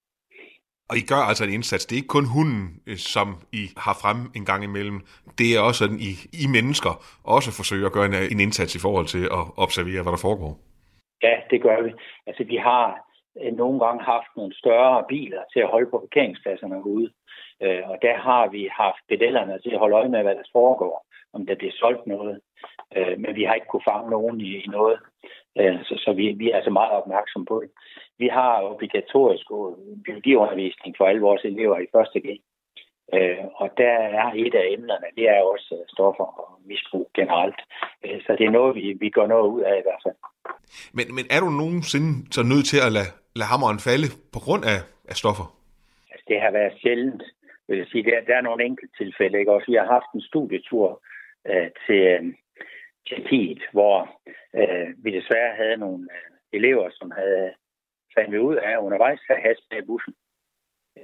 [0.90, 1.86] Og I gør altså en indsats.
[1.86, 3.28] Det er ikke kun hunden, øh, som
[3.62, 5.00] I har frem en gang imellem.
[5.40, 6.12] Det er også, sådan, I,
[6.44, 6.94] I mennesker
[7.36, 10.26] også forsøger at gøre en, øh, en indsats i forhold til at observere, hvad der
[10.28, 10.54] foregår.
[11.26, 11.92] Ja, det gør vi.
[12.28, 12.86] Altså, vi har
[13.42, 17.10] øh, nogle gange haft nogle større biler til at holde på parkeringspladserne ude.
[17.92, 21.06] Og der har vi haft pedellerne til at holde øje med, hvad der foregår.
[21.34, 22.40] om der bliver solgt noget.
[23.22, 24.98] Men vi har ikke kunne fange nogen i, noget.
[25.88, 27.70] Så så vi, vi er altså meget opmærksom på det.
[28.20, 29.46] Vi har obligatorisk
[30.06, 32.28] biologiundervisning for alle vores elever i første G.
[33.14, 37.60] Øh, og der er et af emnerne, det er også øh, stoffer og misbrug generelt.
[38.06, 40.18] Øh, så det er noget, vi, vi går noget ud af i hvert fald.
[40.98, 44.64] Men, men er du nogensinde så nødt til at lade, lade hammeren falde på grund
[44.74, 44.80] af,
[45.12, 45.48] af stoffer?
[46.12, 47.24] Altså, det har været sjældent,
[47.68, 48.04] vil jeg sige.
[48.04, 49.40] Der, der er nogle enkelte tilfælde.
[49.40, 49.52] Ikke?
[49.52, 50.88] Også vi har haft en studietur
[51.50, 52.24] øh, til øh,
[53.08, 53.96] Tjekkiet, hvor
[54.60, 57.52] øh, vi desværre havde nogle øh, elever, som havde
[58.18, 60.14] fandt vi ud af undervejs at have i bussen.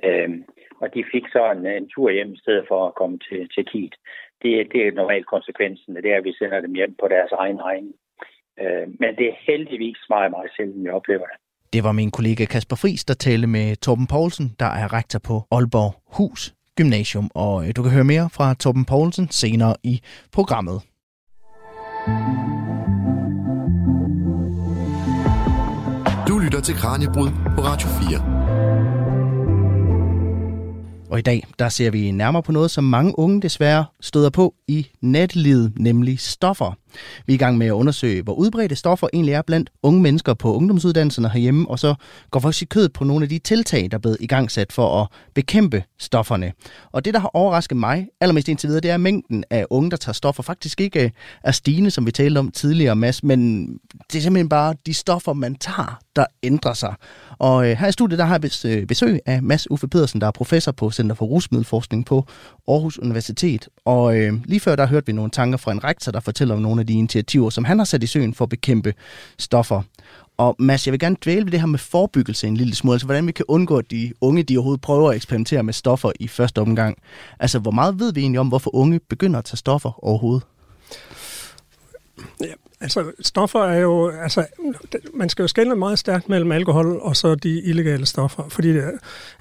[0.08, 0.39] Øhm,
[0.82, 3.63] og de fik så en, en tur hjem i stedet for at komme til, til
[3.71, 3.95] Kiet.
[4.41, 7.60] Det, det er normalt konsekvensen, det er, at vi sender dem hjem på deres egen
[7.67, 7.95] regning.
[8.62, 11.38] Øh, men det er heldigvis meget, meget sjældent, vi oplever det.
[11.73, 15.36] Det var min kollega Kasper Friis, der talte med Torben Poulsen, der er rektor på
[15.52, 17.30] Aalborg Hus Gymnasium.
[17.36, 20.02] Og øh, du kan høre mere fra Torben Poulsen senere i
[20.34, 20.78] programmet.
[22.08, 22.43] Mm.
[26.63, 28.34] Til Kranjebrud på Radio 4.
[31.10, 34.54] Og i dag, der ser vi nærmere på noget, som mange unge desværre støder på
[34.67, 36.78] i netlivet, nemlig stoffer.
[37.26, 40.34] Vi er i gang med at undersøge, hvor udbredte stoffer egentlig er blandt unge mennesker
[40.34, 41.96] på ungdomsuddannelserne herhjemme, og så
[42.32, 45.08] går faktisk i kødet på nogle af de tiltag, der er blevet igangsat for at
[45.34, 46.54] bekæmpe stofferne.
[46.92, 49.98] Og det, der har overrasket mig allermest indtil videre, det er mængden af unge, der
[49.98, 50.44] tager stoffer.
[50.44, 51.10] Faktisk ikke øh,
[51.44, 53.68] er stigende, som vi talte om tidligere, Mads, men
[54.12, 56.96] det er simpelthen bare de stoffer, man tager, der ændrer sig.
[57.40, 60.28] Og øh, her i studiet, der har jeg øh, besøg af Mads Uffe Pedersen, der
[60.28, 62.26] er professor på Center for Rusmiddelforskning på
[62.68, 63.70] Aarhus Universitet.
[63.86, 66.62] Og øh, lige før, der hørte vi nogle tanker fra en rektor, der fortæller om
[66.62, 68.93] nogle af de initiativer, som han har sat i søen for at bekæmpe
[69.39, 69.82] stoffer.
[70.38, 73.06] Og Mads, jeg vil gerne dvæle ved det her med forebyggelse en lille smule, altså
[73.06, 76.28] hvordan vi kan undgå, at de unge de overhovedet prøver at eksperimentere med stoffer i
[76.28, 76.98] første omgang.
[77.39, 80.43] Altså, hvor meget ved vi egentlig om, hvorfor unge begynder at tage stoffer overhovedet?
[82.41, 84.10] Ja, Altså, stoffer er jo...
[84.10, 84.46] Altså,
[85.13, 88.78] man skal jo skelne meget stærkt mellem alkohol og så de illegale stoffer, fordi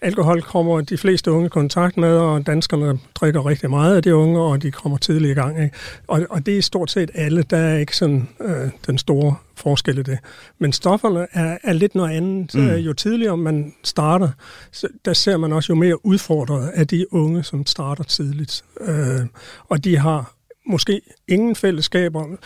[0.03, 4.15] alkohol kommer de fleste unge i kontakt med, og danskerne drikker rigtig meget af de
[4.15, 5.63] unge, og de kommer tidligt i gang.
[5.63, 5.77] Ikke?
[6.09, 7.43] Og, og det er stort set alle.
[7.43, 10.19] Der er ikke sådan øh, den store forskel i det.
[10.59, 12.55] Men stofferne er, er lidt noget andet.
[12.55, 12.69] Mm.
[12.69, 14.29] Jo tidligere man starter,
[14.73, 18.65] så der ser man også jo mere udfordret af de unge, som starter tidligt.
[18.81, 19.21] Øh,
[19.69, 20.33] og de har
[20.67, 22.37] måske ingen fællesskaber.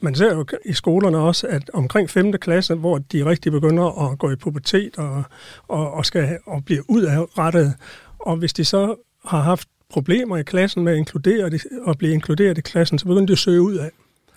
[0.00, 2.32] Man ser jo i skolerne også, at omkring 5.
[2.32, 5.22] klasse, hvor de rigtig begynder at gå i pubertet og,
[5.68, 7.74] og, og skal og blive udadrettet,
[8.18, 12.12] og hvis de så har haft problemer i klassen med at inkludere det, og blive
[12.12, 13.90] inkluderet i klassen, så begynder de at søge ud af.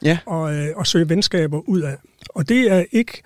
[0.04, 0.18] Ja.
[0.26, 1.98] Og, øh, og søge venskaber ud af.
[2.30, 3.22] Og det er ikke,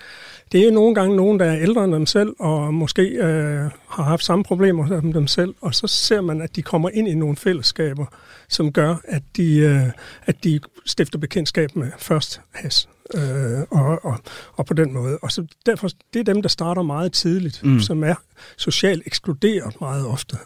[0.52, 4.04] det er nogle gange nogen, der er ældre end dem selv, og måske øh, har
[4.04, 7.16] haft samme problemer som dem selv, og så ser man, at de kommer ind i
[7.16, 8.06] nogle fællesskaber,
[8.50, 9.88] som gør, at de, øh,
[10.26, 12.90] at de stifter bekendtskab med først has.
[13.14, 14.18] Øh, og, og,
[14.54, 15.18] og på den måde.
[15.22, 17.80] Og så derfor, det er dem, der starter meget tidligt, mm.
[17.80, 18.16] som er
[18.58, 20.38] socialt ekskluderet meget ofte.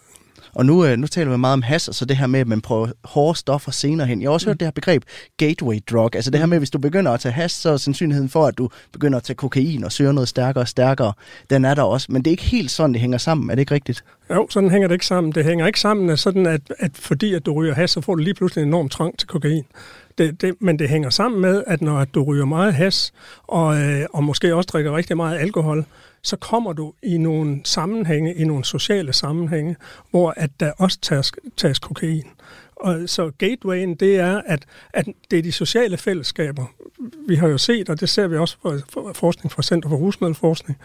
[0.55, 2.47] Og nu, øh, nu taler vi meget om has, og så det her med, at
[2.47, 4.21] man prøver hårde stoffer senere hen.
[4.21, 4.49] Jeg har også mm.
[4.49, 5.03] hørt det her begreb
[5.37, 6.15] gateway drug.
[6.15, 8.45] Altså det her med, at hvis du begynder at tage has, så er sandsynligheden for,
[8.45, 11.13] at du begynder at tage kokain og søger noget stærkere og stærkere.
[11.49, 12.07] Den er der også.
[12.09, 13.49] Men det er ikke helt sådan, det hænger sammen.
[13.49, 14.03] Er det ikke rigtigt?
[14.29, 15.31] Jo, sådan hænger det ikke sammen.
[15.31, 18.15] Det hænger ikke sammen at sådan, at, at fordi at du ryger has, så får
[18.15, 19.63] du lige pludselig en enorm trang til kokain.
[20.17, 24.05] Det, det, men det hænger sammen med, at når du ryger meget has, og, øh,
[24.13, 25.85] og måske også drikker rigtig meget alkohol,
[26.21, 29.75] så kommer du i nogle sammenhænge, i nogle sociale sammenhænge,
[30.11, 32.23] hvor at der også tages, tages kokain.
[32.75, 36.65] Og så gatewayen, det er, at, at det er de sociale fællesskaber.
[37.27, 40.79] Vi har jo set, og det ser vi også fra forskning fra Center for Rusmiddelforskning,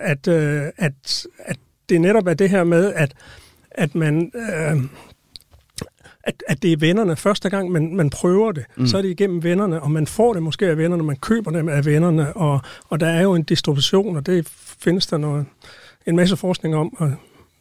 [0.00, 1.56] at, øh, at, at
[1.88, 3.14] det netop er det her med, at,
[3.70, 4.32] at man...
[4.34, 4.82] Øh,
[6.24, 7.16] at, at det er vennerne.
[7.16, 8.86] Første gang, man, man prøver det, mm.
[8.86, 11.68] så er det igennem vennerne, og man får det måske af vennerne, man køber dem
[11.68, 14.48] af vennerne, og, og der er jo en distribution, og det
[14.80, 15.46] findes der noget,
[16.06, 17.12] en masse forskning om, og,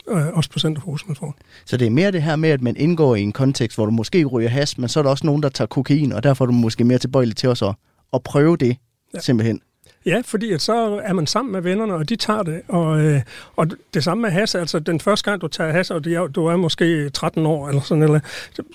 [0.08, 3.15] og også på Center for Så det er mere det her med, at man indgår
[3.15, 5.50] i en kontekst, hvor du måske ryger has, men så er der også nogen, der
[5.50, 7.76] tager kokain, og derfor er du måske mere tilbøjelig til også at,
[8.13, 8.78] at prøve det,
[9.13, 9.19] ja.
[9.19, 9.62] simpelthen.
[10.06, 12.62] Ja, fordi at så er man sammen med vennerne, og de tager det.
[12.68, 13.22] Og, øh,
[13.56, 16.56] og det samme med has, altså den første gang, du tager has, og du er
[16.56, 18.20] måske 13 år, eller sådan eller,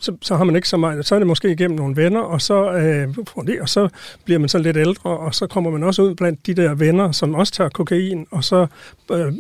[0.01, 2.41] så, så har man ikke så meget, så er det måske igennem nogle venner, og
[2.41, 3.09] så, øh,
[3.61, 3.89] og så
[4.25, 7.13] bliver man så lidt ældre, og så kommer man også ud blandt de der venner,
[7.13, 8.67] som også tager kokain, og så
[9.13, 9.33] øh,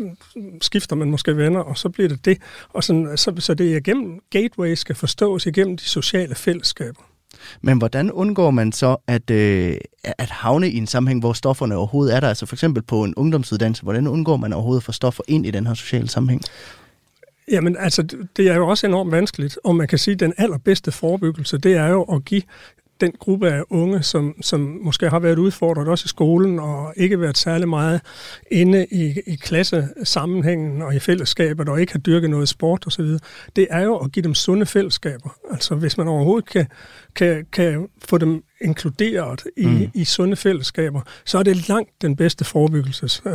[0.61, 2.39] skifter man måske venner, og så bliver det det.
[2.73, 7.14] Og sådan, så, så det er igennem gateway skal forstås igennem de sociale fællesskaber.
[7.63, 12.17] Men hvordan undgår man så at, øh, at havne i en sammenhæng, hvor stofferne overhovedet
[12.17, 12.29] er der?
[12.29, 15.51] Altså for eksempel på en ungdomsuddannelse, hvordan undgår man overhovedet at få stoffer ind i
[15.51, 16.43] den her sociale sammenhæng?
[17.51, 18.03] Jamen, altså,
[18.37, 21.77] det er jo også enormt vanskeligt, og man kan sige, at den allerbedste forebyggelse, det
[21.77, 22.43] er jo at give
[23.01, 27.21] den gruppe af unge, som, som måske har været udfordret også i skolen og ikke
[27.21, 28.01] været særlig meget
[28.51, 33.05] inde i, i klassesammenhængen og i fællesskabet og ikke har dyrket noget sport osv.,
[33.57, 35.37] det er jo at give dem sunde fællesskaber.
[35.51, 36.67] Altså hvis man overhovedet kan,
[37.15, 39.91] kan, kan få dem inkluderet i, mm.
[39.95, 43.33] i sunde fællesskaber, så er det langt den bedste forebyggelses øh,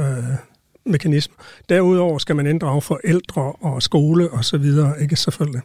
[0.86, 1.36] mekanisme.
[1.70, 5.62] Derudover skal man inddrage forældre og skole og så videre, ikke selvfølgelig.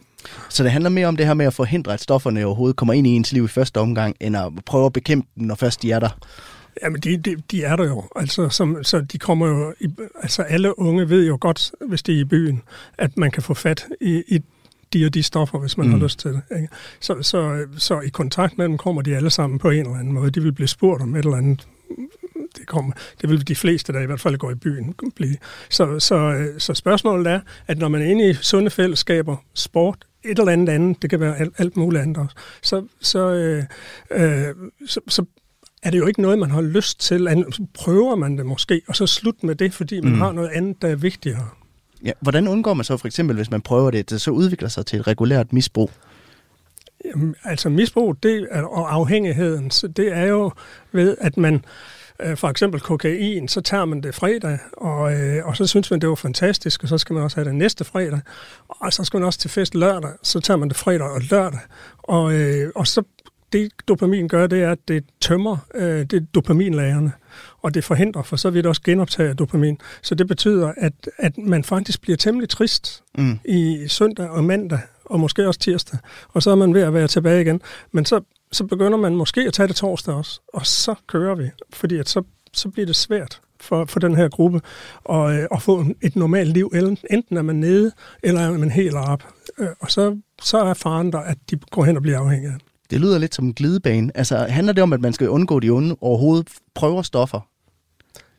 [0.49, 3.07] Så det handler mere om det her med at forhindre, at stofferne overhovedet kommer ind
[3.07, 5.91] i ens liv i første omgang, end at prøve at bekæmpe dem, når først de
[5.91, 6.09] er der?
[6.83, 8.03] Jamen, de, de, de er der jo.
[8.15, 9.73] Altså, som, så de kommer jo...
[9.79, 9.87] I,
[10.21, 12.61] altså, alle unge ved jo godt, hvis de er i byen,
[12.97, 14.39] at man kan få fat i, i
[14.93, 15.93] de og de stoffer, hvis man mm.
[15.93, 16.41] har lyst til det.
[16.55, 16.67] Ikke?
[16.99, 20.13] Så, så, så i kontakt med dem kommer de alle sammen på en eller anden
[20.13, 20.31] måde.
[20.31, 21.67] De vil blive spurgt om et eller andet
[22.57, 25.37] det, kommer, det vil de fleste, der i hvert fald går i byen, blive.
[25.69, 30.39] Så, så, så spørgsmålet er, at når man er inde i sunde fællesskaber, sport, et
[30.39, 33.63] eller andet andet, det kan være alt, alt muligt andet også, så, så, øh,
[34.11, 34.55] øh,
[34.87, 35.25] så, så
[35.83, 37.45] er det jo ikke noget, man har lyst til.
[37.51, 40.21] Så prøver man det måske, og så slut med det, fordi man mm.
[40.21, 41.47] har noget andet, der er vigtigere.
[42.05, 44.85] Ja, hvordan undgår man så for eksempel, hvis man prøver det, det så udvikler sig
[44.85, 45.91] til et regulært misbrug?
[47.05, 50.51] Jamen, altså misbrug det og afhængigheden, så det er jo
[50.91, 51.65] ved, at man
[52.19, 56.01] øh, for eksempel kokain, så tager man det fredag, og, øh, og så synes man,
[56.01, 58.19] det var fantastisk, og så skal man også have det næste fredag,
[58.67, 61.59] og så skal man også til fest lørdag, så tager man det fredag og lørdag,
[61.97, 63.03] og, øh, og så
[63.53, 67.11] det dopamin gør, det er, at det tømmer øh, det dopaminlagerne,
[67.61, 69.77] og det forhindrer for så vidt også genoptage dopamin.
[70.01, 73.39] Så det betyder, at, at man faktisk bliver temmelig trist mm.
[73.45, 75.99] i søndag og mandag, og måske også tirsdag,
[76.29, 77.61] og så er man ved at være tilbage igen.
[77.91, 81.49] Men så, så begynder man måske at tage det torsdag også, og så kører vi,
[81.73, 84.61] fordi at så, så bliver det svært for, for den her gruppe
[85.09, 86.71] at, øh, at få et normalt liv.
[87.09, 87.91] Enten er man nede,
[88.23, 89.23] eller er man helt op.
[89.57, 92.59] Øh, og så, så er faren der, at de går hen og bliver afhængige af
[92.89, 94.11] det lyder lidt som en glidebane.
[94.17, 97.47] Altså, handler det om, at man skal undgå de onde overhovedet prøver stoffer?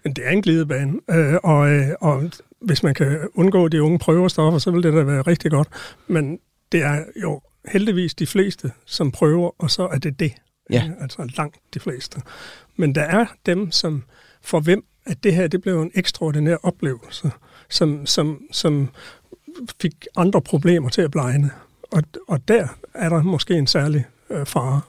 [0.04, 4.28] Det er en glidebane, øh, og, øh, og hvis man kan undgå, de unge prøver
[4.28, 5.68] stoffer, så vil det da være rigtig godt.
[6.08, 6.38] Men
[6.72, 10.32] det er jo heldigvis de fleste, som prøver, og så er det det.
[10.70, 10.90] Ja.
[11.00, 12.22] Altså langt de fleste.
[12.76, 14.02] Men der er dem, som
[14.42, 17.30] for hvem at det her det blev en ekstraordinær oplevelse,
[17.68, 18.88] som, som, som
[19.80, 21.50] fik andre problemer til at blegne.
[21.90, 24.80] Og, og der er der måske en særlig øh, fare.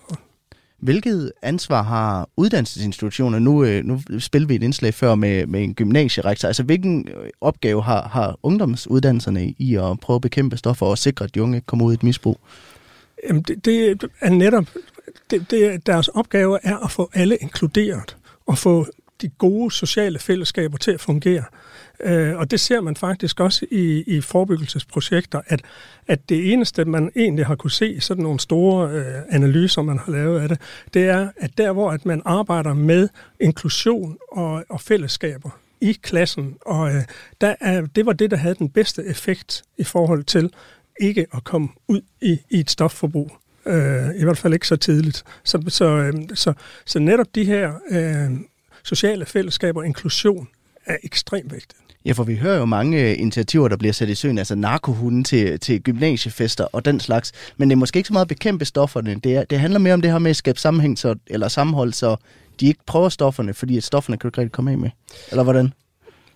[0.79, 3.39] Hvilket ansvar har uddannelsesinstitutioner?
[3.39, 6.47] Nu, øh, nu spillede vi et indslag før med, med en gymnasierektor.
[6.47, 11.25] Altså, hvilken øh, opgave har, har ungdomsuddannelserne i at prøve at bekæmpe stoffer og sikre,
[11.25, 12.39] at de unge kommer ud i et misbrug?
[13.27, 14.65] Jamen, det, det er netop...
[15.31, 18.87] Det, det, deres opgave er at få alle inkluderet og få
[19.21, 21.43] de gode sociale fællesskaber til at fungere.
[21.99, 25.61] Øh, og det ser man faktisk også i, i forebyggelsesprojekter, at,
[26.07, 30.11] at det eneste, man egentlig har kunne se, sådan nogle store øh, analyser, man har
[30.11, 30.61] lavet af det,
[30.93, 35.49] det er, at der, hvor at man arbejder med inklusion og, og fællesskaber
[35.81, 37.03] i klassen, og øh,
[37.41, 40.53] der er, det var det, der havde den bedste effekt i forhold til
[40.99, 43.31] ikke at komme ud i, i et stofforbrug.
[43.65, 45.23] Øh, I hvert fald ikke så tidligt.
[45.43, 46.53] Så, så, øh, så,
[46.85, 48.31] så netop de her øh,
[48.87, 50.47] sociale fællesskaber og inklusion
[50.85, 51.79] er ekstremt vigtigt.
[52.05, 55.23] Ja, for vi hører jo mange øh, initiativer, der bliver sat i søen, altså narkohunden
[55.23, 57.31] til, til gymnasiefester og den slags.
[57.57, 59.15] Men det er måske ikke så meget at bekæmpe stofferne.
[59.15, 61.93] Det, er, det handler mere om det her med at skabe sammenhæng så, eller sammenhold,
[61.93, 62.15] så
[62.59, 64.89] de ikke prøver stofferne, fordi at stofferne kan du ikke rigtig komme af med.
[65.31, 65.73] Eller hvordan?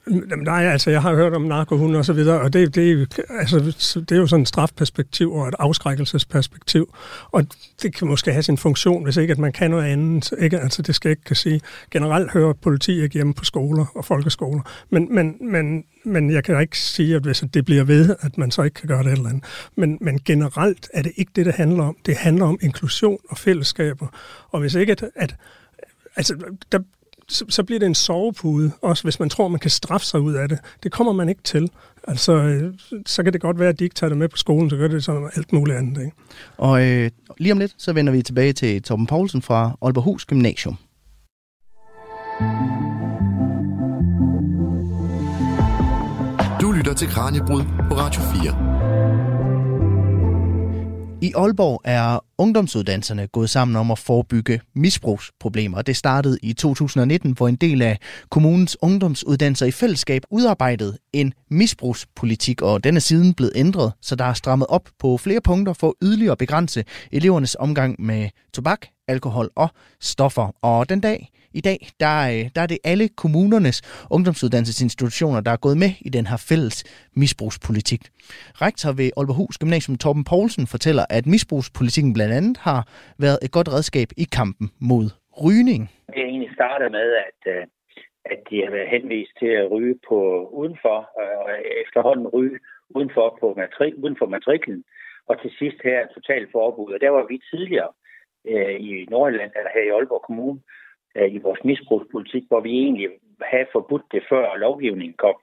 [0.08, 3.60] Nej, altså jeg har hørt om narkohunde og så videre, og det, det, altså,
[3.96, 6.96] det er jo sådan et strafperspektiv og et afskrækkelsesperspektiv,
[7.32, 7.46] og
[7.82, 10.34] det kan måske have sin funktion, hvis ikke at man kan noget andet.
[10.40, 10.60] Ikke?
[10.60, 11.62] Altså det skal jeg ikke kan sige.
[11.92, 16.62] Generelt hører politi ikke hjemme på skoler og folkeskoler, men, men, men, men jeg kan
[16.62, 19.30] ikke sige, at hvis det bliver ved, at man så ikke kan gøre det eller
[19.30, 19.44] andet.
[19.76, 21.98] Men, men generelt er det ikke det, det handler om.
[22.06, 24.08] Det handler om inklusion og fællesskaber,
[24.50, 25.36] og hvis ikke at, at
[26.16, 26.36] altså,
[26.72, 26.80] der,
[27.32, 30.34] så, så bliver det en sovepude, også hvis man tror, man kan straffe sig ud
[30.34, 30.60] af det.
[30.84, 31.70] Det kommer man ikke til.
[32.08, 32.74] Altså, øh,
[33.06, 34.88] så kan det godt være, at de ikke tager det med på skolen, så gør
[34.88, 36.02] det sådan alt muligt andet.
[36.02, 36.18] Ikke?
[36.58, 40.78] Og øh, lige om lidt, så vender vi tilbage til Torben Poulsen fra Aalborghus Gymnasium.
[46.62, 49.31] Du lytter til Kranjebrud på Radio 4.
[51.24, 55.82] I Aalborg er ungdomsuddannelserne gået sammen om at forebygge misbrugsproblemer.
[55.82, 57.98] Det startede i 2019, hvor en del af
[58.30, 64.26] kommunens ungdomsuddannelser i fællesskab udarbejdede en misbrugspolitik, og den er siden blevet ændret, så der
[64.26, 69.48] er strammet op på flere punkter for yderligere at begrænse elevernes omgang med tobak, alkohol
[69.64, 69.70] og
[70.12, 70.48] stoffer.
[70.62, 71.20] Og den dag,
[71.60, 73.78] i dag, der, øh, der er det alle kommunernes
[74.16, 76.78] ungdomsuddannelsesinstitutioner, der er gået med i den her fælles
[77.22, 78.02] misbrugspolitik.
[78.66, 82.82] Rektor ved Aalborghus Gymnasium Torben Poulsen fortæller, at misbrugspolitikken blandt andet har
[83.26, 85.06] været et godt redskab i kampen mod
[85.46, 85.82] rygning.
[86.14, 87.64] Det er egentlig startet med, at, øh,
[88.34, 90.18] at de har været henvist til at ryge på
[90.62, 91.50] udenfor, øh, og
[91.84, 92.58] efterhånden ryge
[92.98, 94.84] udenfor, på matri- uden for matriklen,
[95.30, 96.94] og til sidst her totalt forbud.
[96.94, 97.92] Og der var vi tidligere
[98.46, 100.60] øh, i Nordjylland, eller her i Aalborg Kommune,
[101.16, 103.10] øh, i vores misbrugspolitik, hvor vi egentlig
[103.42, 105.36] havde forbudt det før lovgivningen kom.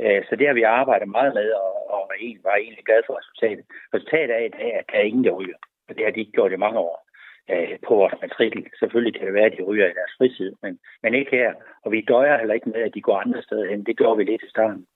[0.00, 2.10] Øh, så det har vi arbejdet meget med, og, og
[2.44, 3.64] var egentlig glad for resultatet.
[3.94, 5.58] Resultatet er i dag, at der er ingen, der ryger.
[5.88, 7.10] Og det har de ikke gjort i mange år
[7.50, 8.66] øh, på vores matrikel.
[8.78, 11.54] Selvfølgelig kan det være, at de ryger i deres fritid, men, men ikke her.
[11.84, 13.84] Og vi døjer heller ikke med, at de går andre steder hen.
[13.84, 14.86] Det gjorde vi lidt i starten.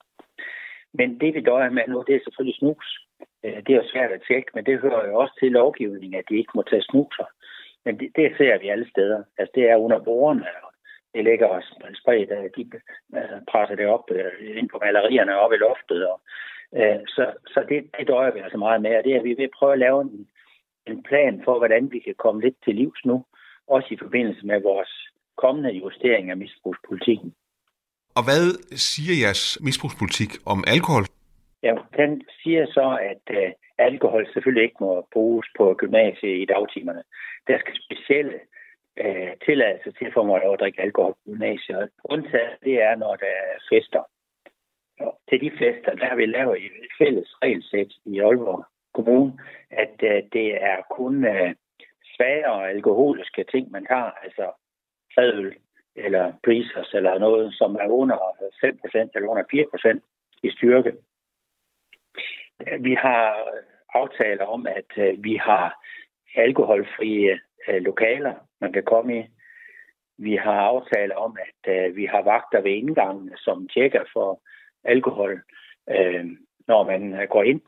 [0.93, 3.04] Men det, vi døjer med nu, det er selvfølgelig snus.
[3.45, 6.29] Øh, det er jo svært at tjekke, men det hører jo også til lovgivningen, at
[6.29, 7.27] de ikke må tage snuser.
[7.85, 9.23] Men det, det ser vi alle steder.
[9.37, 10.71] Altså, det er under bordene, og
[11.13, 11.69] det ligger også
[12.01, 12.63] spredt, at øh, de
[13.21, 16.07] altså, presser det op øh, ind på malerierne op i loftet.
[16.11, 16.17] Og,
[16.79, 17.23] øh, så
[17.53, 19.73] så det, det døjer vi altså meget med, og det er, at vi vil prøve
[19.73, 20.27] at lave en,
[20.87, 23.25] en plan for, hvordan vi kan komme lidt til livs nu,
[23.67, 24.93] også i forbindelse med vores
[25.37, 27.33] kommende justering af misbrugspolitikken.
[28.17, 28.43] Og hvad
[28.77, 31.03] siger jeres misbrugspolitik om alkohol?
[31.65, 32.11] Ja, den
[32.43, 37.03] siger så, at øh, alkohol selvfølgelig ikke må bruges på gymnasiet i dagtimerne.
[37.47, 38.39] Der skal specielle
[39.03, 41.89] øh, tilladelser til for mig at drikke alkohol på gymnasiet.
[42.03, 44.03] Undtaget det er, når der er fester.
[44.99, 49.33] Og til de fester, der har vi lavet et fælles regelsæt i Aalborg Kommune,
[49.69, 51.51] at øh, det er kun øh, uh,
[52.15, 54.51] svagere alkoholiske ting, man tager, altså
[55.15, 55.55] fadøl
[55.95, 59.99] eller breezers eller noget, som er under 5% eller under 4%
[60.43, 60.93] i styrke.
[62.59, 63.51] Vi har
[63.93, 65.85] aftaler om, at øh, vi har
[66.35, 69.23] alkoholfrie øh, lokaler, man kan komme i.
[70.17, 74.41] Vi har aftaler om, at øh, vi har vagter ved indgangen, som tjekker for
[74.83, 75.41] alkohol,
[76.67, 77.61] når man går ind.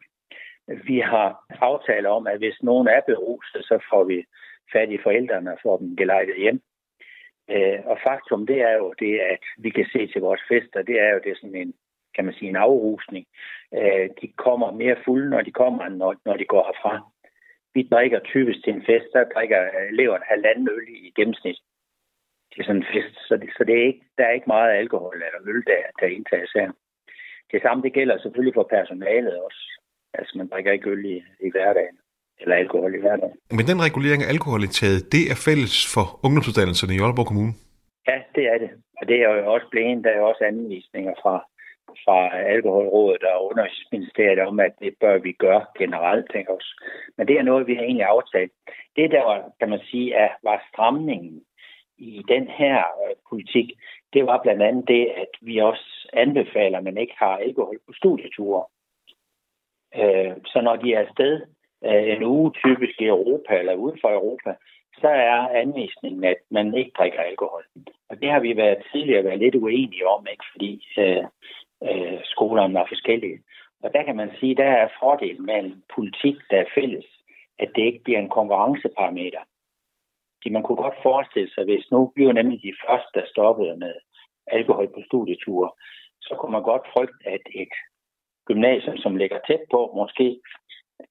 [0.67, 4.25] Vi har aftaler om, at hvis nogen er beruset, så får vi
[4.73, 6.61] fat i forældrene og får dem gelejtet hjem.
[7.85, 11.13] Og faktum, det er jo det, at vi kan se til vores fester, det er
[11.13, 11.73] jo det sådan en
[12.17, 13.25] kan man sige, en afrusning.
[13.79, 16.93] Øh, de kommer mere fulde, når de kommer, end når, når de går herfra.
[17.73, 21.59] Vi drikker typisk til en fest, der drikker eleverne halvanden øl i gennemsnit
[22.53, 23.15] til sådan en fest.
[23.27, 26.15] Så, det, så det er ikke, der er ikke meget alkohol eller øl, der, der
[26.17, 26.71] indtages her.
[27.51, 29.61] Det samme det gælder selvfølgelig for personalet også.
[30.13, 31.97] Altså man drikker ikke øl i, i hverdagen
[32.41, 33.37] eller alkohol i hverdagen.
[33.57, 37.53] Men den regulering af alkoholindtaget, det er fælles for ungdomsuddannelserne i Aalborg Kommune?
[38.09, 38.71] Ja, det er det.
[38.99, 41.35] Og det er jo også blevet, der er jo også anvisninger fra
[42.05, 46.75] fra Alkoholrådet og Undervisningsministeriet om, at det bør vi gøre generelt, tænker os.
[47.17, 48.51] Men det er noget, vi har egentlig aftalt.
[48.95, 51.41] Det, der var, kan man sige, er, var stramningen
[51.97, 53.71] i den her øh, politik,
[54.13, 57.93] det var blandt andet det, at vi også anbefaler, at man ikke har alkohol på
[57.93, 58.63] studieture.
[59.95, 61.41] Øh, så når de er afsted
[61.85, 64.55] øh, en uge, typisk i Europa eller uden for Europa,
[65.01, 67.63] så er anvisningen, at man ikke drikker alkohol.
[68.09, 70.45] Og det har vi været tidligere været lidt uenige om, ikke?
[70.51, 71.23] fordi øh,
[71.83, 73.39] øh, skolerne var forskellige.
[73.83, 77.05] Og der kan man sige, der er fordelen med en politik, der er fælles,
[77.59, 79.43] at det ikke bliver en konkurrenceparameter.
[80.37, 83.93] Fordi man kunne godt forestille sig, hvis nu bliver nemlig de første, der stoppede med
[84.47, 85.69] alkohol på studieture,
[86.21, 87.73] så kunne man godt frygte, at et
[88.45, 90.41] gymnasium, som ligger tæt på, måske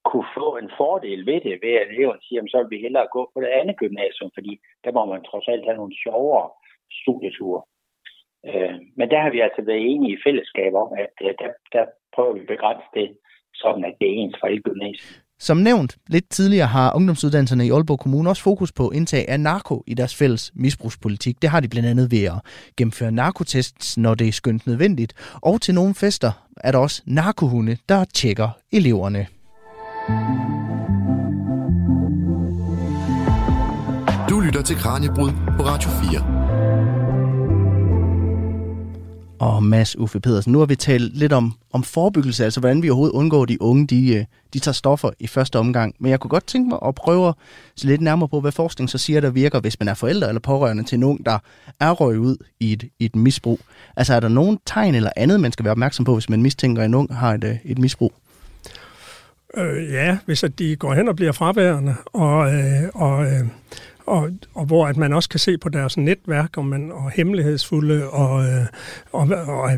[0.05, 3.09] kunne få en fordel ved det, ved at eleverne siger, at så vil vi hellere
[3.17, 4.53] gå på det andet gymnasium, fordi
[4.85, 6.51] der må man trods alt have nogle sjovere
[7.03, 7.63] studieture.
[8.51, 11.85] Øh, men der har vi altså været enige i fællesskab om, at øh, der, der
[12.15, 13.09] prøver vi at begrænse det,
[13.55, 15.23] sådan at det er ens for gymnasier.
[15.39, 19.83] Som nævnt lidt tidligere har ungdomsuddannelserne i Aalborg Kommune også fokus på indtag af narko
[19.87, 21.43] i deres fælles misbrugspolitik.
[21.43, 22.41] Det har de blandt andet ved at
[22.77, 25.39] gennemføre narkotests, når det er skønt nødvendigt.
[25.43, 29.27] Og til nogle fester er der også narkohunde, der tjekker eleverne.
[34.31, 36.56] Du lytter til Kranjebrud på Radio 4
[39.39, 40.53] og Mads Uffe Pedersen.
[40.53, 43.63] Nu har vi talt lidt om, om forebyggelse, altså hvordan vi overhovedet undgår, at de
[43.63, 45.95] unge de, øh, de tager stoffer i første omgang.
[45.99, 47.35] Men jeg kunne godt tænke mig at prøve at
[47.77, 50.41] se lidt nærmere på, hvad forskning så siger, der virker, hvis man er forældre eller
[50.41, 51.39] pårørende til en ung, der
[51.81, 53.61] er røget ud i et, i et misbrug.
[53.97, 56.83] Altså er der nogen tegn eller andet, man skal være opmærksom på, hvis man mistænker,
[56.83, 58.13] at en ung har et, øh, et misbrug?
[59.57, 63.47] Øh, ja, hvis at de går hen og bliver fraværende, og, øh, og øh,
[64.07, 68.11] og, og hvor at man også kan se på deres netværk og, man, og hemmelighedsfulde
[68.11, 68.67] og, øh,
[69.13, 69.71] og, og, og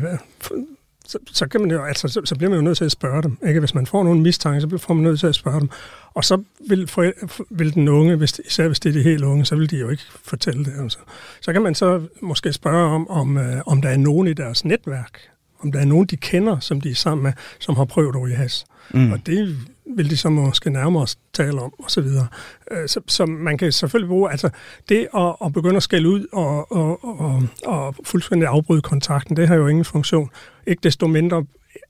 [1.09, 3.23] så, så, kan man jo, altså, så, så bliver man jo nødt til at spørge
[3.23, 3.37] dem.
[3.47, 3.59] Ikke?
[3.59, 5.69] Hvis man får nogen mistanke, så får man nødt til at spørge dem.
[6.13, 7.11] Og så vil, for,
[7.49, 9.89] vil den unge, hvis, især hvis det er de helt unge, så vil de jo
[9.89, 10.73] ikke fortælle det.
[10.79, 10.97] Altså.
[11.41, 14.65] Så kan man så måske spørge om, om, øh, om der er nogen i deres
[14.65, 15.19] netværk,
[15.63, 18.21] om der er nogen, de kender, som de er sammen med, som har prøvet at
[18.21, 18.65] ryge has.
[18.93, 19.11] Mm.
[19.11, 19.57] Og det
[19.95, 22.27] vil de så måske nærmere tale om, og så videre.
[22.71, 24.49] Øh, så, så man kan selvfølgelig bruge, altså
[24.89, 29.47] det at, at begynde at skælde ud og, og, og, og fuldstændig afbryde kontakten, det
[29.47, 30.29] har jo ingen funktion.
[30.67, 31.45] Ikke desto mindre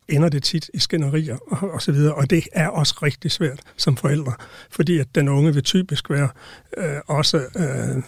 [0.07, 3.59] ender det tit i skænderier og, og så videre, og det er også rigtig svært
[3.77, 4.33] som forældre,
[4.71, 6.29] fordi at den unge vil typisk være
[6.77, 8.03] øh, også øh,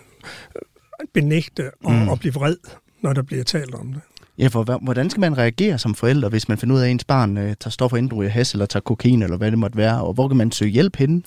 [1.14, 2.10] benægte og, mm.
[2.10, 2.58] og blive vred,
[3.02, 4.02] når der bliver talt om det.
[4.38, 7.04] Ja, for hvordan skal man reagere som forældre, hvis man finder ud af, at ens
[7.04, 10.02] barn øh, tager stoffer, enten i has eller tager kokain, eller hvad det måtte være,
[10.02, 11.22] og hvor kan man søge hjælp henne?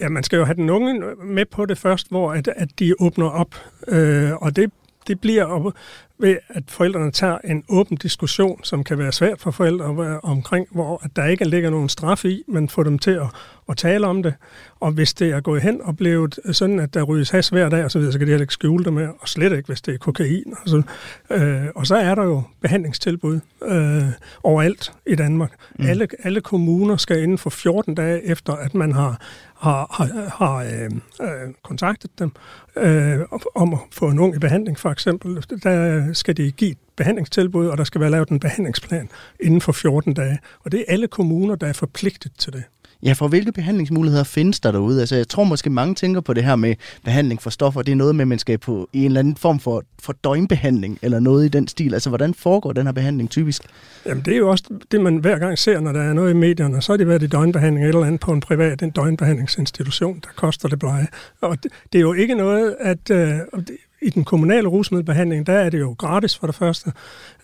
[0.00, 2.94] Ja, man skal jo have den unge med på det først, hvor at, at de
[3.00, 3.54] åbner op,
[3.88, 4.72] øh, og det,
[5.06, 5.74] det bliver
[6.18, 11.00] ved, at forældrene tager en åben diskussion, som kan være svært for forældre omkring, hvor
[11.04, 13.26] at der ikke ligger nogen straf i, men får dem til at,
[13.68, 14.34] at tale om det.
[14.80, 17.84] Og hvis det er gået hen og blevet sådan, at der ryges has hver dag,
[17.84, 19.80] og så, videre, så kan de heller ikke skjule det med, og slet ikke, hvis
[19.80, 20.54] det er kokain.
[20.62, 20.82] Og så,
[21.30, 24.04] øh, og så er der jo behandlingstilbud øh,
[24.42, 25.52] overalt i Danmark.
[25.78, 25.86] Mm.
[25.86, 29.20] Alle, alle kommuner skal inden for 14 dage efter, at man har,
[29.58, 30.90] har, har, har øh,
[31.20, 32.32] øh, kontaktet dem
[32.76, 33.20] øh,
[33.54, 37.66] om at få en ung i behandling, for eksempel, der skal de give et behandlingstilbud,
[37.66, 39.08] og der skal være lavet en behandlingsplan
[39.40, 40.38] inden for 14 dage.
[40.64, 42.62] Og det er alle kommuner, der er forpligtet til det.
[43.02, 45.00] Ja, for hvilke behandlingsmuligheder findes der derude?
[45.00, 47.82] Altså, jeg tror måske mange tænker på det her med behandling for stoffer.
[47.82, 50.98] Det er noget med, at man skal på en eller anden form for, for døgnbehandling,
[51.02, 51.94] eller noget i den stil.
[51.94, 53.62] Altså, hvordan foregår den her behandling typisk?
[54.06, 56.34] Jamen, det er jo også det, man hver gang ser, når der er noget i
[56.34, 56.82] medierne.
[56.82, 60.68] Så har det været i døgnbehandling eller andet på en privat en døgnbehandlingsinstitution, der koster
[60.68, 61.06] det pleje.
[61.40, 63.10] Og det, det er jo ikke noget, at...
[63.10, 63.70] Øh, det,
[64.06, 66.92] i den kommunale rusmiddelbehandling, der er det jo gratis for det første.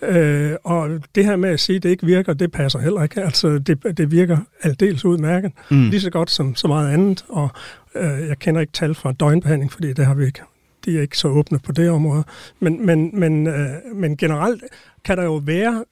[0.02, 3.22] Øh, og det her med at sige, at det ikke virker, det passer heller ikke.
[3.22, 5.52] Altså, det, det virker aldeles udmærket.
[5.70, 5.90] Mm.
[5.90, 7.24] Lige så godt som så meget andet.
[7.28, 7.48] Og
[7.94, 10.40] øh, jeg kender ikke tal fra døgnbehandling, fordi det har vi ikke.
[10.84, 12.24] De er ikke så åbne på det område.
[12.60, 14.64] Men, men, men, øh, men generelt
[15.04, 15.84] kan der jo være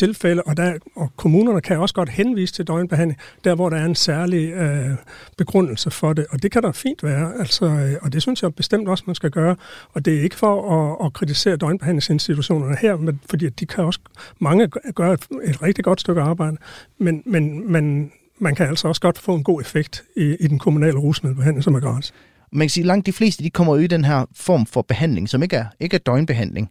[0.00, 3.84] tilfælde, og, der, og kommunerne kan også godt henvise til døgnbehandling, der hvor der er
[3.84, 4.90] en særlig øh,
[5.36, 8.54] begrundelse for det, og det kan der fint være, altså, øh, og det synes jeg
[8.54, 9.56] bestemt også, man skal gøre,
[9.92, 14.00] og det er ikke for at, at kritisere døgnbehandlingsinstitutionerne her, men fordi de kan også,
[14.38, 16.56] mange gør et, et rigtig godt stykke arbejde,
[16.98, 20.58] men, men, men man kan altså også godt få en god effekt i, i den
[20.58, 22.12] kommunale rusmiddelbehandling, som er gratis
[22.52, 24.82] man kan sige, at langt de fleste de kommer jo i den her form for
[24.82, 26.70] behandling, som ikke er, ikke er døgnbehandling,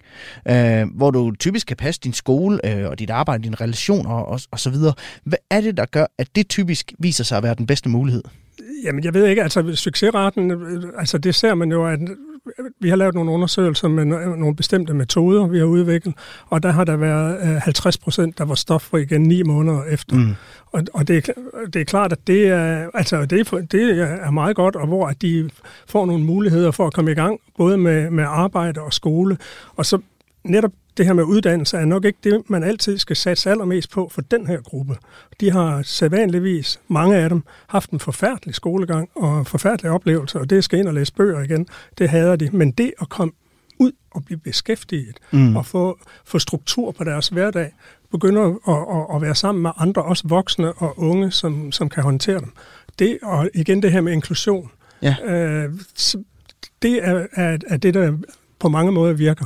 [0.50, 4.40] øh, hvor du typisk kan passe din skole øh, og dit arbejde, dine relationer og,
[4.52, 4.94] og så videre.
[5.24, 8.24] Hvad er det, der gør, at det typisk viser sig at være den bedste mulighed?
[8.84, 12.00] Jamen, jeg ved ikke, altså succesraten, øh, altså det ser man jo, at
[12.80, 16.16] vi har lavet nogle undersøgelser med nogle bestemte metoder, vi har udviklet,
[16.48, 20.16] og der har der været 50 øh, procent, der var stoffri igen ni måneder efter.
[20.16, 20.36] Mm.
[20.72, 21.30] Og, og det,
[21.74, 25.22] det er klart, at det er, altså det, det er meget godt, og hvor at
[25.22, 25.50] de
[25.88, 29.38] får nogle muligheder for at komme i gang, både med, med arbejde og skole,
[29.76, 30.00] og så
[30.44, 34.10] netop det her med uddannelse er nok ikke det, man altid skal satse allermest på
[34.12, 34.98] for den her gruppe.
[35.40, 40.64] De har sædvanligvis, mange af dem, haft en forfærdelig skolegang og forfærdelige oplevelser, og det
[40.64, 42.50] skal ind og læse bøger igen, det hader de.
[42.54, 43.34] Men det at komme
[43.80, 45.56] ud og blive beskæftiget mm.
[45.56, 47.74] og få, få struktur på deres hverdag,
[48.12, 52.04] begynder at, at, at være sammen med andre, også voksne og unge, som, som kan
[52.04, 52.52] håndtere dem.
[53.00, 54.72] Det, og igen det her med inklusion,
[55.02, 55.16] ja.
[55.26, 55.74] øh,
[56.82, 58.18] det er, er, er det, der
[58.60, 59.46] på mange måder virker.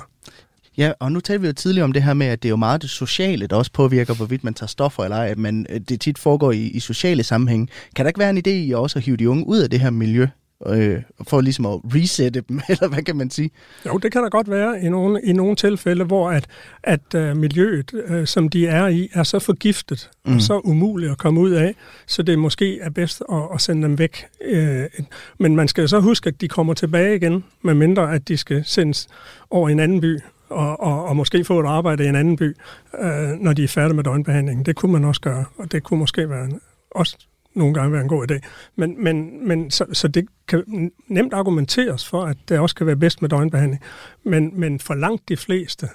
[0.77, 2.55] Ja, og nu talte vi jo tidligere om det her med, at det er jo
[2.55, 6.01] meget det sociale, der også påvirker, hvorvidt man tager stoffer eller ej, at man, det
[6.01, 7.69] tit foregår i, i sociale sammenhæng.
[7.95, 9.79] Kan der ikke være en idé i også at hive de unge ud af det
[9.79, 10.27] her miljø,
[10.67, 13.51] øh, for ligesom at resette dem, eller hvad kan man sige?
[13.85, 16.47] Jo, det kan der godt være i nogle, i nogle tilfælde, hvor at,
[16.83, 20.35] at uh, miljøet, uh, som de er i, er så forgiftet mm.
[20.35, 21.75] og så umuligt at komme ud af,
[22.07, 24.25] så det måske er bedst at, at sende dem væk.
[24.53, 25.05] Uh,
[25.39, 29.07] men man skal så huske, at de kommer tilbage igen, medmindre at de skal sendes
[29.49, 30.19] over en anden by
[30.53, 32.55] og, og, og måske få et arbejde i en anden by,
[32.99, 34.65] øh, når de er færdige med døgnbehandling.
[34.65, 36.49] Det kunne man også gøre, og det kunne måske være
[36.91, 37.17] også
[37.53, 38.39] nogle gange være en god idé.
[38.75, 42.95] Men, men, men så, så det kan nemt argumenteres for, at det også kan være
[42.95, 43.81] bedst med døgnbehandling.
[44.23, 45.89] Men, men for langt de fleste,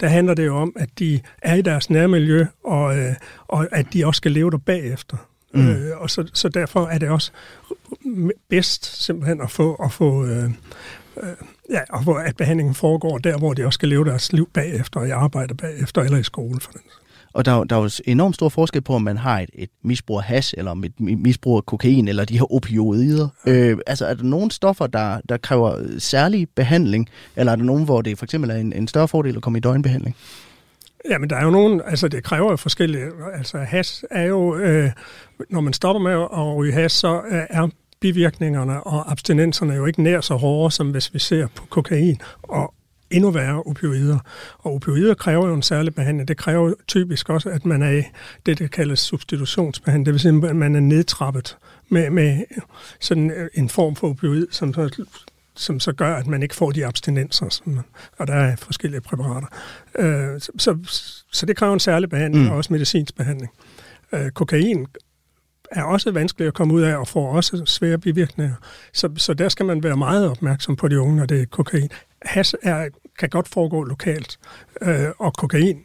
[0.00, 3.14] der handler det jo om, at de er i deres nærmiljø, og, øh,
[3.48, 5.16] og at de også skal leve der bagefter.
[5.54, 5.68] Mm.
[5.68, 7.32] Øh, og så, så derfor er det også
[8.48, 10.50] bedst simpelthen at få, at få øh,
[11.22, 11.28] øh,
[11.70, 15.00] ja, og hvor at behandlingen foregår der, hvor de også skal leve deres liv bagefter,
[15.00, 16.80] og i arbejde bagefter, eller i skole for den.
[17.34, 20.16] Og der, der er jo enormt stor forskel på, om man har et, et misbrug
[20.16, 23.28] af hash, eller et misbrug af kokain, eller de her opioider.
[23.46, 27.84] Øh, altså, er der nogle stoffer, der, der kræver særlig behandling, eller er der nogen,
[27.84, 30.16] hvor det for eksempel er en, en større fordel at komme i døgnbehandling?
[31.10, 34.90] Jamen, der er jo nogen, altså det kræver jo forskellige, altså has er jo, øh,
[35.50, 37.68] når man stopper med at ryge has, så er
[38.02, 42.74] bivirkningerne og abstinenserne jo ikke nær så hårde, som hvis vi ser på kokain og
[43.10, 44.18] endnu værre opioider.
[44.58, 46.28] Og opioider kræver jo en særlig behandling.
[46.28, 48.02] Det kræver typisk også, at man er i
[48.46, 50.06] det, der kaldes substitutionsbehandling.
[50.06, 51.56] Det vil sige, at man er nedtrappet
[51.88, 52.44] med, med
[53.00, 55.04] sådan en form for opioid, som så
[55.56, 57.84] som så gør, at man ikke får de abstinenser, som man,
[58.18, 59.46] og der er forskellige præparater.
[59.98, 60.78] Øh, så, så,
[61.32, 62.50] så det kræver en særlig behandling, mm.
[62.50, 63.52] og også medicinsk behandling.
[64.12, 64.86] Øh, kokain
[65.72, 68.54] er også vanskeligt at komme ud af, og får også svære bivirkninger.
[68.92, 71.88] Så, så der skal man være meget opmærksom på de unge, når det er kokain.
[72.22, 74.38] Has er, kan godt foregå lokalt,
[74.82, 75.84] øh, og kokain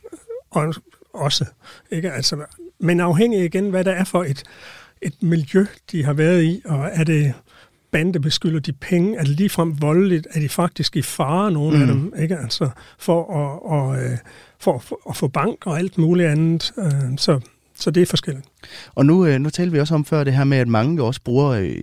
[1.14, 1.46] også.
[1.92, 2.12] Ikke?
[2.12, 2.46] Altså,
[2.80, 4.44] men afhængig igen, hvad der er for et,
[5.02, 7.34] et miljø, de har været i, og er det
[7.92, 11.82] bande beskylder de penge, er det ligefrem voldeligt, er de faktisk i fare, nogle mm.
[11.82, 12.38] af dem, ikke?
[12.38, 12.70] Altså,
[13.00, 14.18] for at, og, øh,
[14.60, 16.74] for, for at få bank og alt muligt andet.
[16.78, 17.40] Øh, så,
[17.80, 18.48] så det er forskelligt.
[18.96, 21.08] Og nu, øh, nu talte vi også om før det her med, at mange jo
[21.08, 21.76] også bruger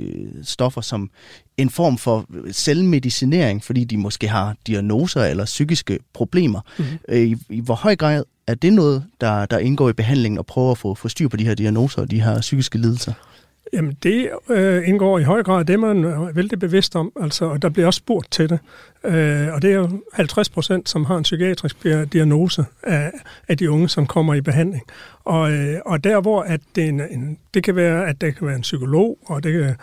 [0.42, 1.11] stoffer som
[1.57, 6.61] en form for selvmedicinering, fordi de måske har diagnoser eller psykiske problemer.
[6.78, 6.99] Mm-hmm.
[7.12, 10.70] I, I hvor høj grad er det noget, der, der indgår i behandlingen og prøver
[10.70, 13.12] at få, få styr på de her diagnoser og de her psykiske lidelser?
[13.74, 17.62] Jamen, det øh, indgår i høj grad, det man er vældig bevidst om, altså, og
[17.62, 18.58] der bliver også spurgt til det.
[19.04, 23.12] Øh, og det er jo 50 procent, som har en psykiatrisk diagnose af,
[23.48, 24.82] af de unge, som kommer i behandling.
[25.24, 28.46] Og, øh, og der, hvor at det, en, en, det kan være, at det kan
[28.46, 29.74] være en psykolog, og det kan,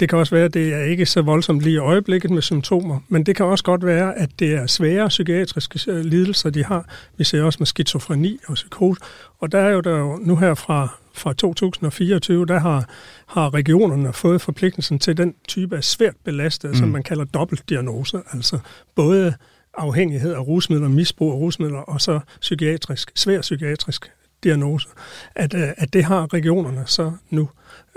[0.00, 2.98] det kan også være, at det er ikke så voldsomt lige i øjeblikket med symptomer,
[3.08, 6.84] men det kan også godt være, at det er svære psykiatriske øh, lidelser, de har.
[7.16, 9.00] Vi ser også med skizofreni og psykose.
[9.38, 12.88] Og der er jo der jo nu her fra fra 2024, der har,
[13.26, 16.76] har regionerne fået forpligtelsen til den type af svært belastet, mm.
[16.76, 18.58] som man kalder dobbeltdiagnose, altså
[18.94, 19.34] både
[19.74, 24.10] afhængighed af rusmidler, misbrug af rusmidler, og så psykiatrisk, svær psykiatrisk
[24.44, 24.88] diagnose,
[25.34, 27.48] at, øh, at det har regionerne så nu.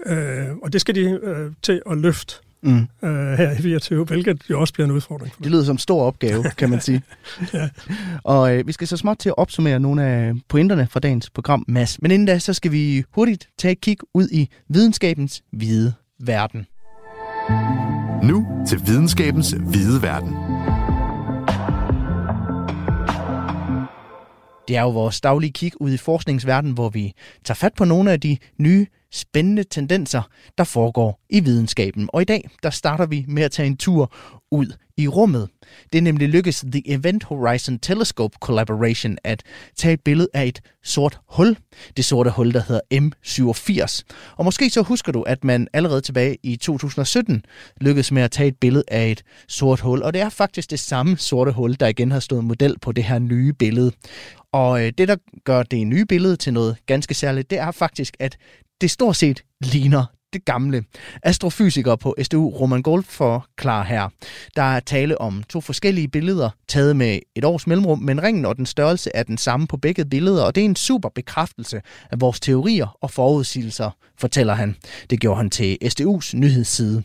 [0.06, 2.88] Øh, og det skal de øh, til at løfte mm.
[3.04, 5.34] øh, her i 24, hvilket jo også bliver en udfordring.
[5.34, 7.02] For det lyder som en stor opgave, kan man sige.
[7.54, 7.70] ja.
[8.24, 11.66] Og øh, vi skal så småt til at opsummere nogle af pointerne fra dagens program,
[11.68, 12.02] Mads.
[12.02, 16.66] Men inden da, så skal vi hurtigt tage et kig ud i videnskabens hvide verden.
[18.24, 20.34] Nu til videnskabens hvide verden.
[24.68, 28.12] Det er jo vores daglige kig ud i forskningsverdenen, hvor vi tager fat på nogle
[28.12, 30.22] af de nye spændende tendenser,
[30.58, 32.10] der foregår i videnskaben.
[32.14, 34.14] Og i dag, der starter vi med at tage en tur
[34.52, 35.50] ud i rummet.
[35.94, 39.44] Det er nemlig lykkedes The Event Horizon Telescope Collaboration at
[39.76, 41.58] tage et billede af et sort hul.
[41.98, 44.02] Det sorte hul, der hedder M87.
[44.38, 47.46] Og måske så husker du, at man allerede tilbage i 2017
[47.82, 50.04] lykkedes med at tage et billede af et sort hul.
[50.04, 53.04] Og det er faktisk det samme sorte hul, der igen har stået model på det
[53.04, 53.92] her nye billede.
[54.52, 58.18] Og øh, det, der gør det nye billede til noget ganske særligt, det er faktisk,
[58.20, 58.38] at
[58.84, 60.84] det stort set ligner det gamle.
[61.24, 63.04] Astrofysiker på SDU Roman Gold
[63.56, 64.10] klar her.
[64.56, 68.58] Der er tale om to forskellige billeder, taget med et års mellemrum, men ringen og
[68.58, 71.82] den størrelse er den samme på begge billeder, og det er en super bekræftelse
[72.12, 74.76] af vores teorier og forudsigelser, fortæller han.
[75.10, 77.04] Det gjorde han til SDU's nyhedsside.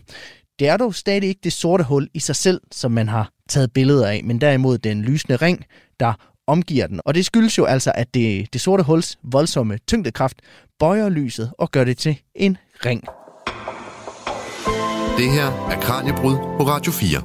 [0.58, 3.72] Det er dog stadig ikke det sorte hul i sig selv, som man har taget
[3.72, 5.64] billeder af, men derimod den lysende ring,
[6.00, 6.12] der
[6.48, 7.00] omgiver den.
[7.04, 10.36] Og det skyldes jo altså, at det, det sorte huls voldsomme tyngdekraft
[10.78, 13.04] bøjer lyset og gør det til en ring.
[15.18, 17.22] Det her er Kranjebrud på Radio 4.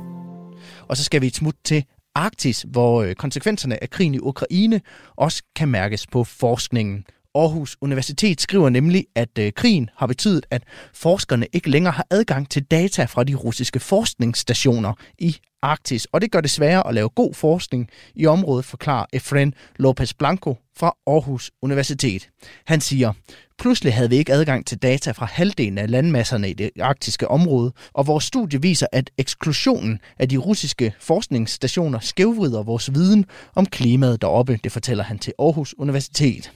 [0.88, 4.82] Og så skal vi et smut til Arktis, hvor øh, konsekvenserne af krigen i Ukraine
[5.16, 7.06] også kan mærkes på forskningen.
[7.36, 10.64] Aarhus Universitet skriver nemlig, at øh, krigen har betydet, at
[10.94, 16.32] forskerne ikke længere har adgang til data fra de russiske forskningsstationer i Arktis, og det
[16.32, 21.52] gør det sværere at lave god forskning i området, forklarer Efren Lopez Blanco fra Aarhus
[21.62, 22.30] Universitet.
[22.66, 23.14] Han siger,
[23.60, 27.72] pludselig havde vi ikke adgang til data fra halvdelen af landmasserne i det arktiske område,
[27.94, 34.22] og vores studie viser, at eksklusionen af de russiske forskningsstationer skævvrider vores viden om klimaet
[34.22, 36.52] deroppe, det fortæller han til Aarhus Universitet.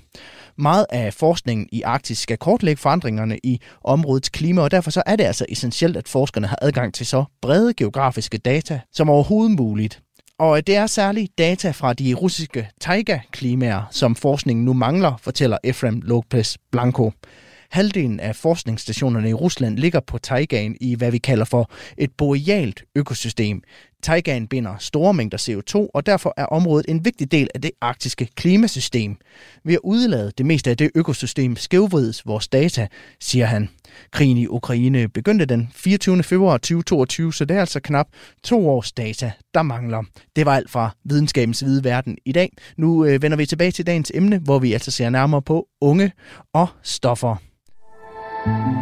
[0.60, 5.16] Meget af forskningen i Arktis skal kortlægge forandringerne i områdets klima, og derfor så er
[5.16, 10.01] det altså essentielt, at forskerne har adgang til så brede geografiske data som overhovedet muligt.
[10.39, 15.58] Og øh, det er særligt data fra de russiske taiga-klimaer, som forskningen nu mangler, fortæller
[15.64, 17.12] Efrem Lopez Blanco.
[17.72, 22.84] Halvdelen af forskningsstationerne i Rusland ligger på taigaen i hvad vi kalder for et borealt
[22.95, 23.62] økosystem.
[24.08, 28.28] Taigaen binder store mængder CO2, og derfor er området en vigtig del af det arktiske
[28.36, 29.18] klimasystem.
[29.64, 32.88] Ved at udelade det meste af det økosystem skævvrides vores data,
[33.20, 33.70] siger han.
[34.12, 36.24] Krigen i Ukraine begyndte den 24.
[36.24, 38.08] februar 2022, så det er altså knap
[38.43, 40.03] to års data, der mangler.
[40.36, 42.49] Det var alt fra videnskabens hvide verden i dag.
[42.78, 46.12] Nu øh, vender vi tilbage til dagens emne, hvor vi altså ser nærmere på unge
[46.53, 47.36] og stoffer.
[48.45, 48.77] Du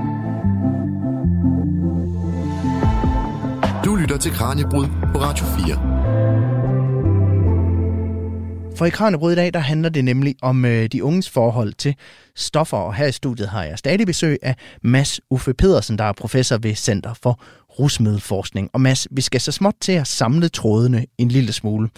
[4.16, 5.76] lytter til Kranjebrud på Radio 4.
[8.78, 11.96] For i Kranjebrud i dag, der handler det nemlig om øh, de unges forhold til
[12.36, 12.78] stoffer.
[12.78, 16.58] Og her i studiet har jeg stadig besøg af Mads Uffe Pedersen, der er professor
[16.58, 17.40] ved Center for
[17.80, 18.70] Rusmiddelforskning.
[18.74, 21.90] Og Mads, vi skal så småt til at samle trådene en lille smule.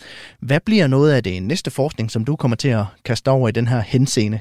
[0.42, 3.52] Hvad bliver noget af det næste forskning, som du kommer til at kaste over i
[3.52, 4.40] den her henseende?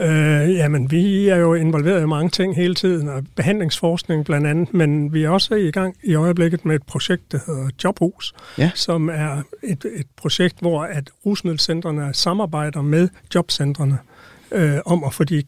[0.00, 4.74] Øh, jamen, vi er jo involveret i mange ting hele tiden, og behandlingsforskning blandt andet,
[4.74, 8.70] men vi er også i gang i øjeblikket med et projekt, der hedder Jobhus, ja.
[8.74, 13.98] som er et, et projekt, hvor at rusmiddelcentrene samarbejder med jobcentrene
[14.52, 15.42] øh, om at få de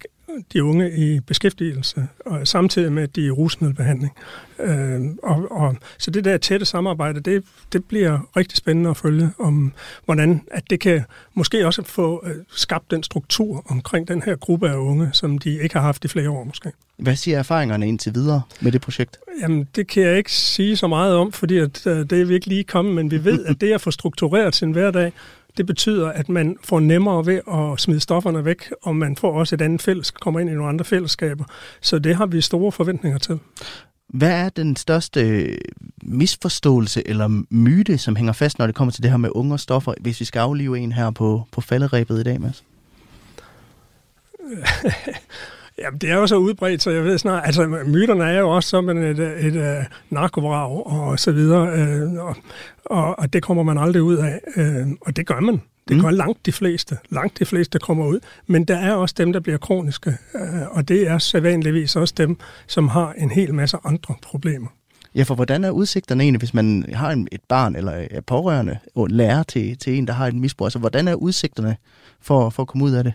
[0.53, 4.12] de unge i beskæftigelse, og samtidig med de i rusmiddelbehandling.
[4.59, 9.31] Øh, og, og, så det der tætte samarbejde, det, det bliver rigtig spændende at følge,
[9.39, 9.72] om
[10.05, 11.05] hvordan at det kan
[11.35, 15.62] måske også få øh, skabt den struktur omkring den her gruppe af unge, som de
[15.62, 16.72] ikke har haft i flere år måske.
[16.97, 19.18] Hvad siger erfaringerne indtil videre med det projekt?
[19.43, 22.35] Jamen, det kan jeg ikke sige så meget om, fordi at, øh, det er vi
[22.35, 25.12] ikke lige kommet, men vi ved, at det at få struktureret sin hverdag,
[25.57, 29.55] det betyder, at man får nemmere ved at smide stofferne væk, og man får også
[29.55, 31.44] et andet fælles, kommer ind i nogle andre fællesskaber.
[31.80, 33.38] Så det har vi store forventninger til.
[34.09, 35.48] Hvad er den største
[36.03, 39.61] misforståelse eller myte, som hænger fast, når det kommer til det her med unge og
[39.61, 42.64] stoffer, hvis vi skal aflive en her på, på falderæbet i dag, Mads?
[45.81, 48.68] Jamen, det er jo så udbredt, så jeg ved snart, altså myterne er jo også
[48.68, 52.37] som et, et, et, et uh, narkovrag og så videre, øh, og,
[52.85, 55.61] og, og det kommer man aldrig ud af, øh, og det gør man.
[55.89, 56.03] Det mm.
[56.03, 56.97] gør langt de fleste.
[57.11, 58.20] Langt de fleste kommer ud.
[58.47, 62.37] Men der er også dem, der bliver kroniske, øh, og det er sædvanligvis også dem,
[62.66, 64.68] som har en hel masse andre problemer.
[65.14, 68.78] Ja, for hvordan er udsigterne egentlig, hvis man har en, et barn eller er pårørende
[68.95, 70.66] og lærer til, til en, der har et misbrug?
[70.66, 71.76] Altså, hvordan er udsigterne
[72.20, 73.12] for, for at komme ud af det?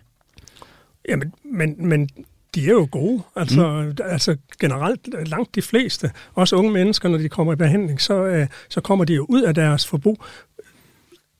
[1.09, 2.09] Jamen, men, men
[2.55, 3.23] de er jo gode.
[3.35, 4.05] Altså, mm.
[4.05, 8.47] altså generelt langt de fleste, også unge mennesker, når de kommer i behandling, så, øh,
[8.69, 10.23] så kommer de jo ud af deres forbrug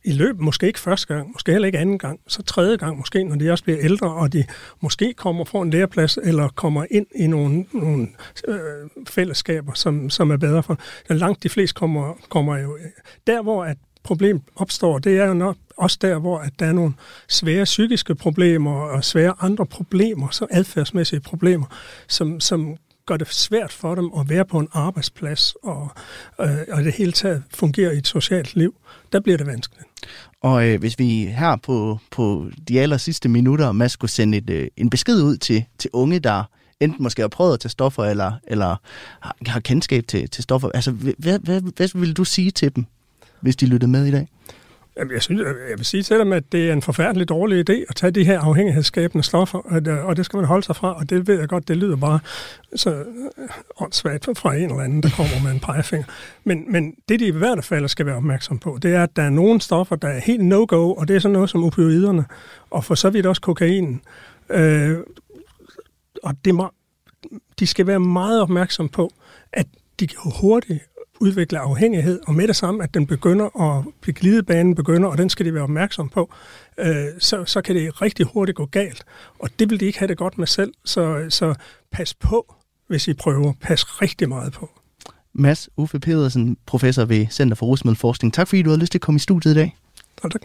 [0.05, 3.24] i løbet, måske ikke første gang, måske heller ikke anden gang, så tredje gang måske,
[3.24, 4.43] når de også bliver ældre, og de
[4.82, 8.07] måske kommer fra en læreplads, eller kommer ind i nogle, nogle
[8.47, 10.80] øh, fællesskaber, som, som er bedre for.
[11.09, 12.78] Langt de fleste kommer, kommer jo
[13.28, 16.73] der, hvor at problem opstår, det er jo nok også der, hvor at der er
[16.73, 16.93] nogle
[17.27, 21.65] svære psykiske problemer og svære andre problemer, så adfærdsmæssige problemer,
[22.07, 25.89] som, som gør det svært for dem at være på en arbejdsplads og,
[26.41, 28.75] øh, og det hele taget fungere i et socialt liv.
[29.11, 29.87] Der bliver det vanskeligt.
[30.41, 34.49] Og øh, hvis vi her på, på de aller sidste minutter, man skulle sende et,
[34.49, 36.43] øh, en besked ud til, til unge, der
[36.79, 38.75] enten måske har prøvet at tage stoffer, eller, eller
[39.19, 42.85] har, har kendskab til, til stoffer, altså hvad, hvad, hvad vil du sige til dem,
[43.41, 44.27] hvis de lyttede med i dag?
[44.97, 47.73] Jamen, jeg, synes, jeg vil sige til dem, at det er en forfærdelig dårlig idé
[47.89, 50.93] at tage de her afhængighedsskabende stoffer, og det, og det skal man holde sig fra,
[50.93, 52.19] og det ved jeg godt, det lyder bare
[52.75, 53.05] så øh,
[53.79, 56.05] åndssvagt fra en eller anden, der kommer med en pegefinger.
[56.43, 59.23] Men, men det, de i hvert fald skal være opmærksom på, det er, at der
[59.23, 62.25] er nogle stoffer, der er helt no-go, og det er sådan noget som opioiderne,
[62.69, 64.01] og for så vidt også kokainen.
[64.49, 64.97] Øh,
[66.23, 66.69] og det må,
[67.59, 69.11] de skal være meget opmærksom på,
[69.53, 69.65] at
[69.99, 70.83] de kan hurtigt
[71.20, 75.30] udvikle afhængighed, og med det samme, at den begynder at blive glidebanen begynder, og den
[75.30, 76.34] skal de være opmærksom på,
[76.78, 79.03] øh, så, så kan det rigtig hurtigt gå galt.
[79.39, 81.55] Og det vil de ikke have det godt med selv, så, så
[81.91, 82.55] pas på,
[82.88, 83.53] hvis I prøver.
[83.61, 84.70] Pas rigtig meget på.
[85.34, 88.34] Mads Uffe Pedersen, professor ved Center for Rusmiddelforskning.
[88.34, 89.76] Tak fordi du har lyst til at komme i studiet i dag.
[90.22, 90.32] Tak.
[90.32, 90.41] tak.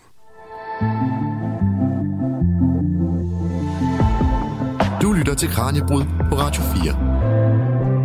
[5.03, 8.00] Du lytter til Kranjebrud på Radio 4.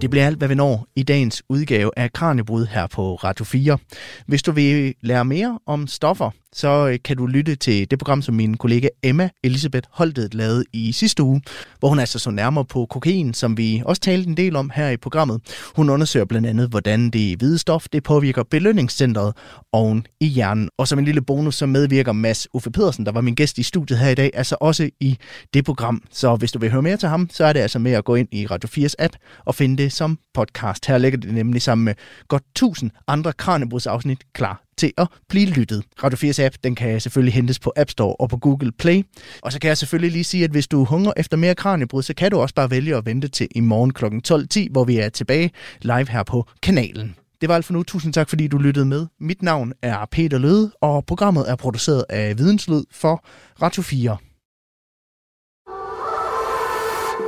[0.00, 3.78] Det bliver alt, hvad vi når i dagens udgave af Kranjebrud her på Radio 4.
[4.26, 8.22] Hvis du vil lære mere om stoffer, så øh, kan du lytte til det program,
[8.22, 11.42] som min kollega Emma Elisabeth Holtet lavede i sidste uge,
[11.78, 14.88] hvor hun altså så nærmere på kokain, som vi også talte en del om her
[14.88, 15.40] i programmet.
[15.76, 19.34] Hun undersøger blandt andet, hvordan det hvide stof det påvirker belønningscentret
[19.72, 20.68] oven i hjernen.
[20.78, 23.62] Og som en lille bonus, så medvirker Mads Uffe Pedersen, der var min gæst i
[23.62, 25.18] studiet her i dag, altså også i
[25.54, 26.02] det program.
[26.10, 28.14] Så hvis du vil høre mere til ham, så er det altså med at gå
[28.14, 30.86] ind i Radio 4's app og finde det som podcast.
[30.86, 31.94] Her ligger det nemlig sammen med
[32.28, 35.84] godt 1000 andre Kranjebrudsafsnit klar til at blive lyttet.
[36.04, 39.02] Radio 4's app, den kan selvfølgelig hentes på App Store og på Google Play.
[39.42, 42.14] Og så kan jeg selvfølgelig lige sige, at hvis du hungrer efter mere Kranjebrud, så
[42.14, 44.04] kan du også bare vælge at vente til i morgen kl.
[44.04, 45.50] 12.10, hvor vi er tilbage
[45.82, 47.16] live her på kanalen.
[47.40, 47.82] Det var alt for nu.
[47.82, 49.06] Tusind tak, fordi du lyttede med.
[49.20, 53.24] Mit navn er Peter Løde, og programmet er produceret af Videnslyd for
[53.62, 54.16] Radio 4.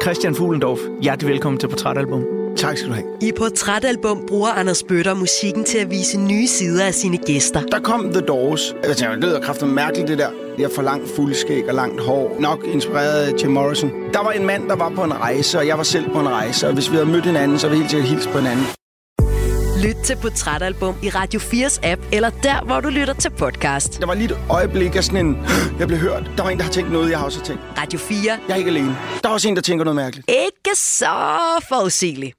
[0.02, 2.37] Christian Fuglendorf, hjertelig velkommen til Portrætalbum.
[2.56, 3.06] Tak skal du have.
[3.22, 7.60] I Portrætalbum bruger Anders Bøtter musikken til at vise nye sider af sine gæster.
[7.60, 8.74] Der kom The Doors.
[8.84, 10.28] Jeg tænkte, det lyder kraftigt mærkeligt, det der.
[10.58, 12.36] Er for langt fuldskæg og langt hår.
[12.40, 13.90] Nok inspireret af Jim Morrison.
[14.12, 16.28] Der var en mand, der var på en rejse, og jeg var selv på en
[16.28, 16.66] rejse.
[16.68, 18.64] Og hvis vi havde mødt hinanden, så ville vi helt sikkert hilse på hinanden.
[19.84, 24.00] Lyt til Portrætalbum i Radio 4's app, eller der, hvor du lytter til podcast.
[24.00, 25.38] Der var lige et øjeblik af sådan en...
[25.78, 26.30] Jeg blev hørt.
[26.36, 27.62] Der var en, der har tænkt noget, jeg har også tænkt.
[27.78, 28.18] Radio 4.
[28.48, 28.96] Jeg er ikke alene.
[29.22, 30.30] Der er også en, der tænker noget mærkeligt.
[30.30, 31.06] Ikke så
[31.68, 32.38] forudsigeligt.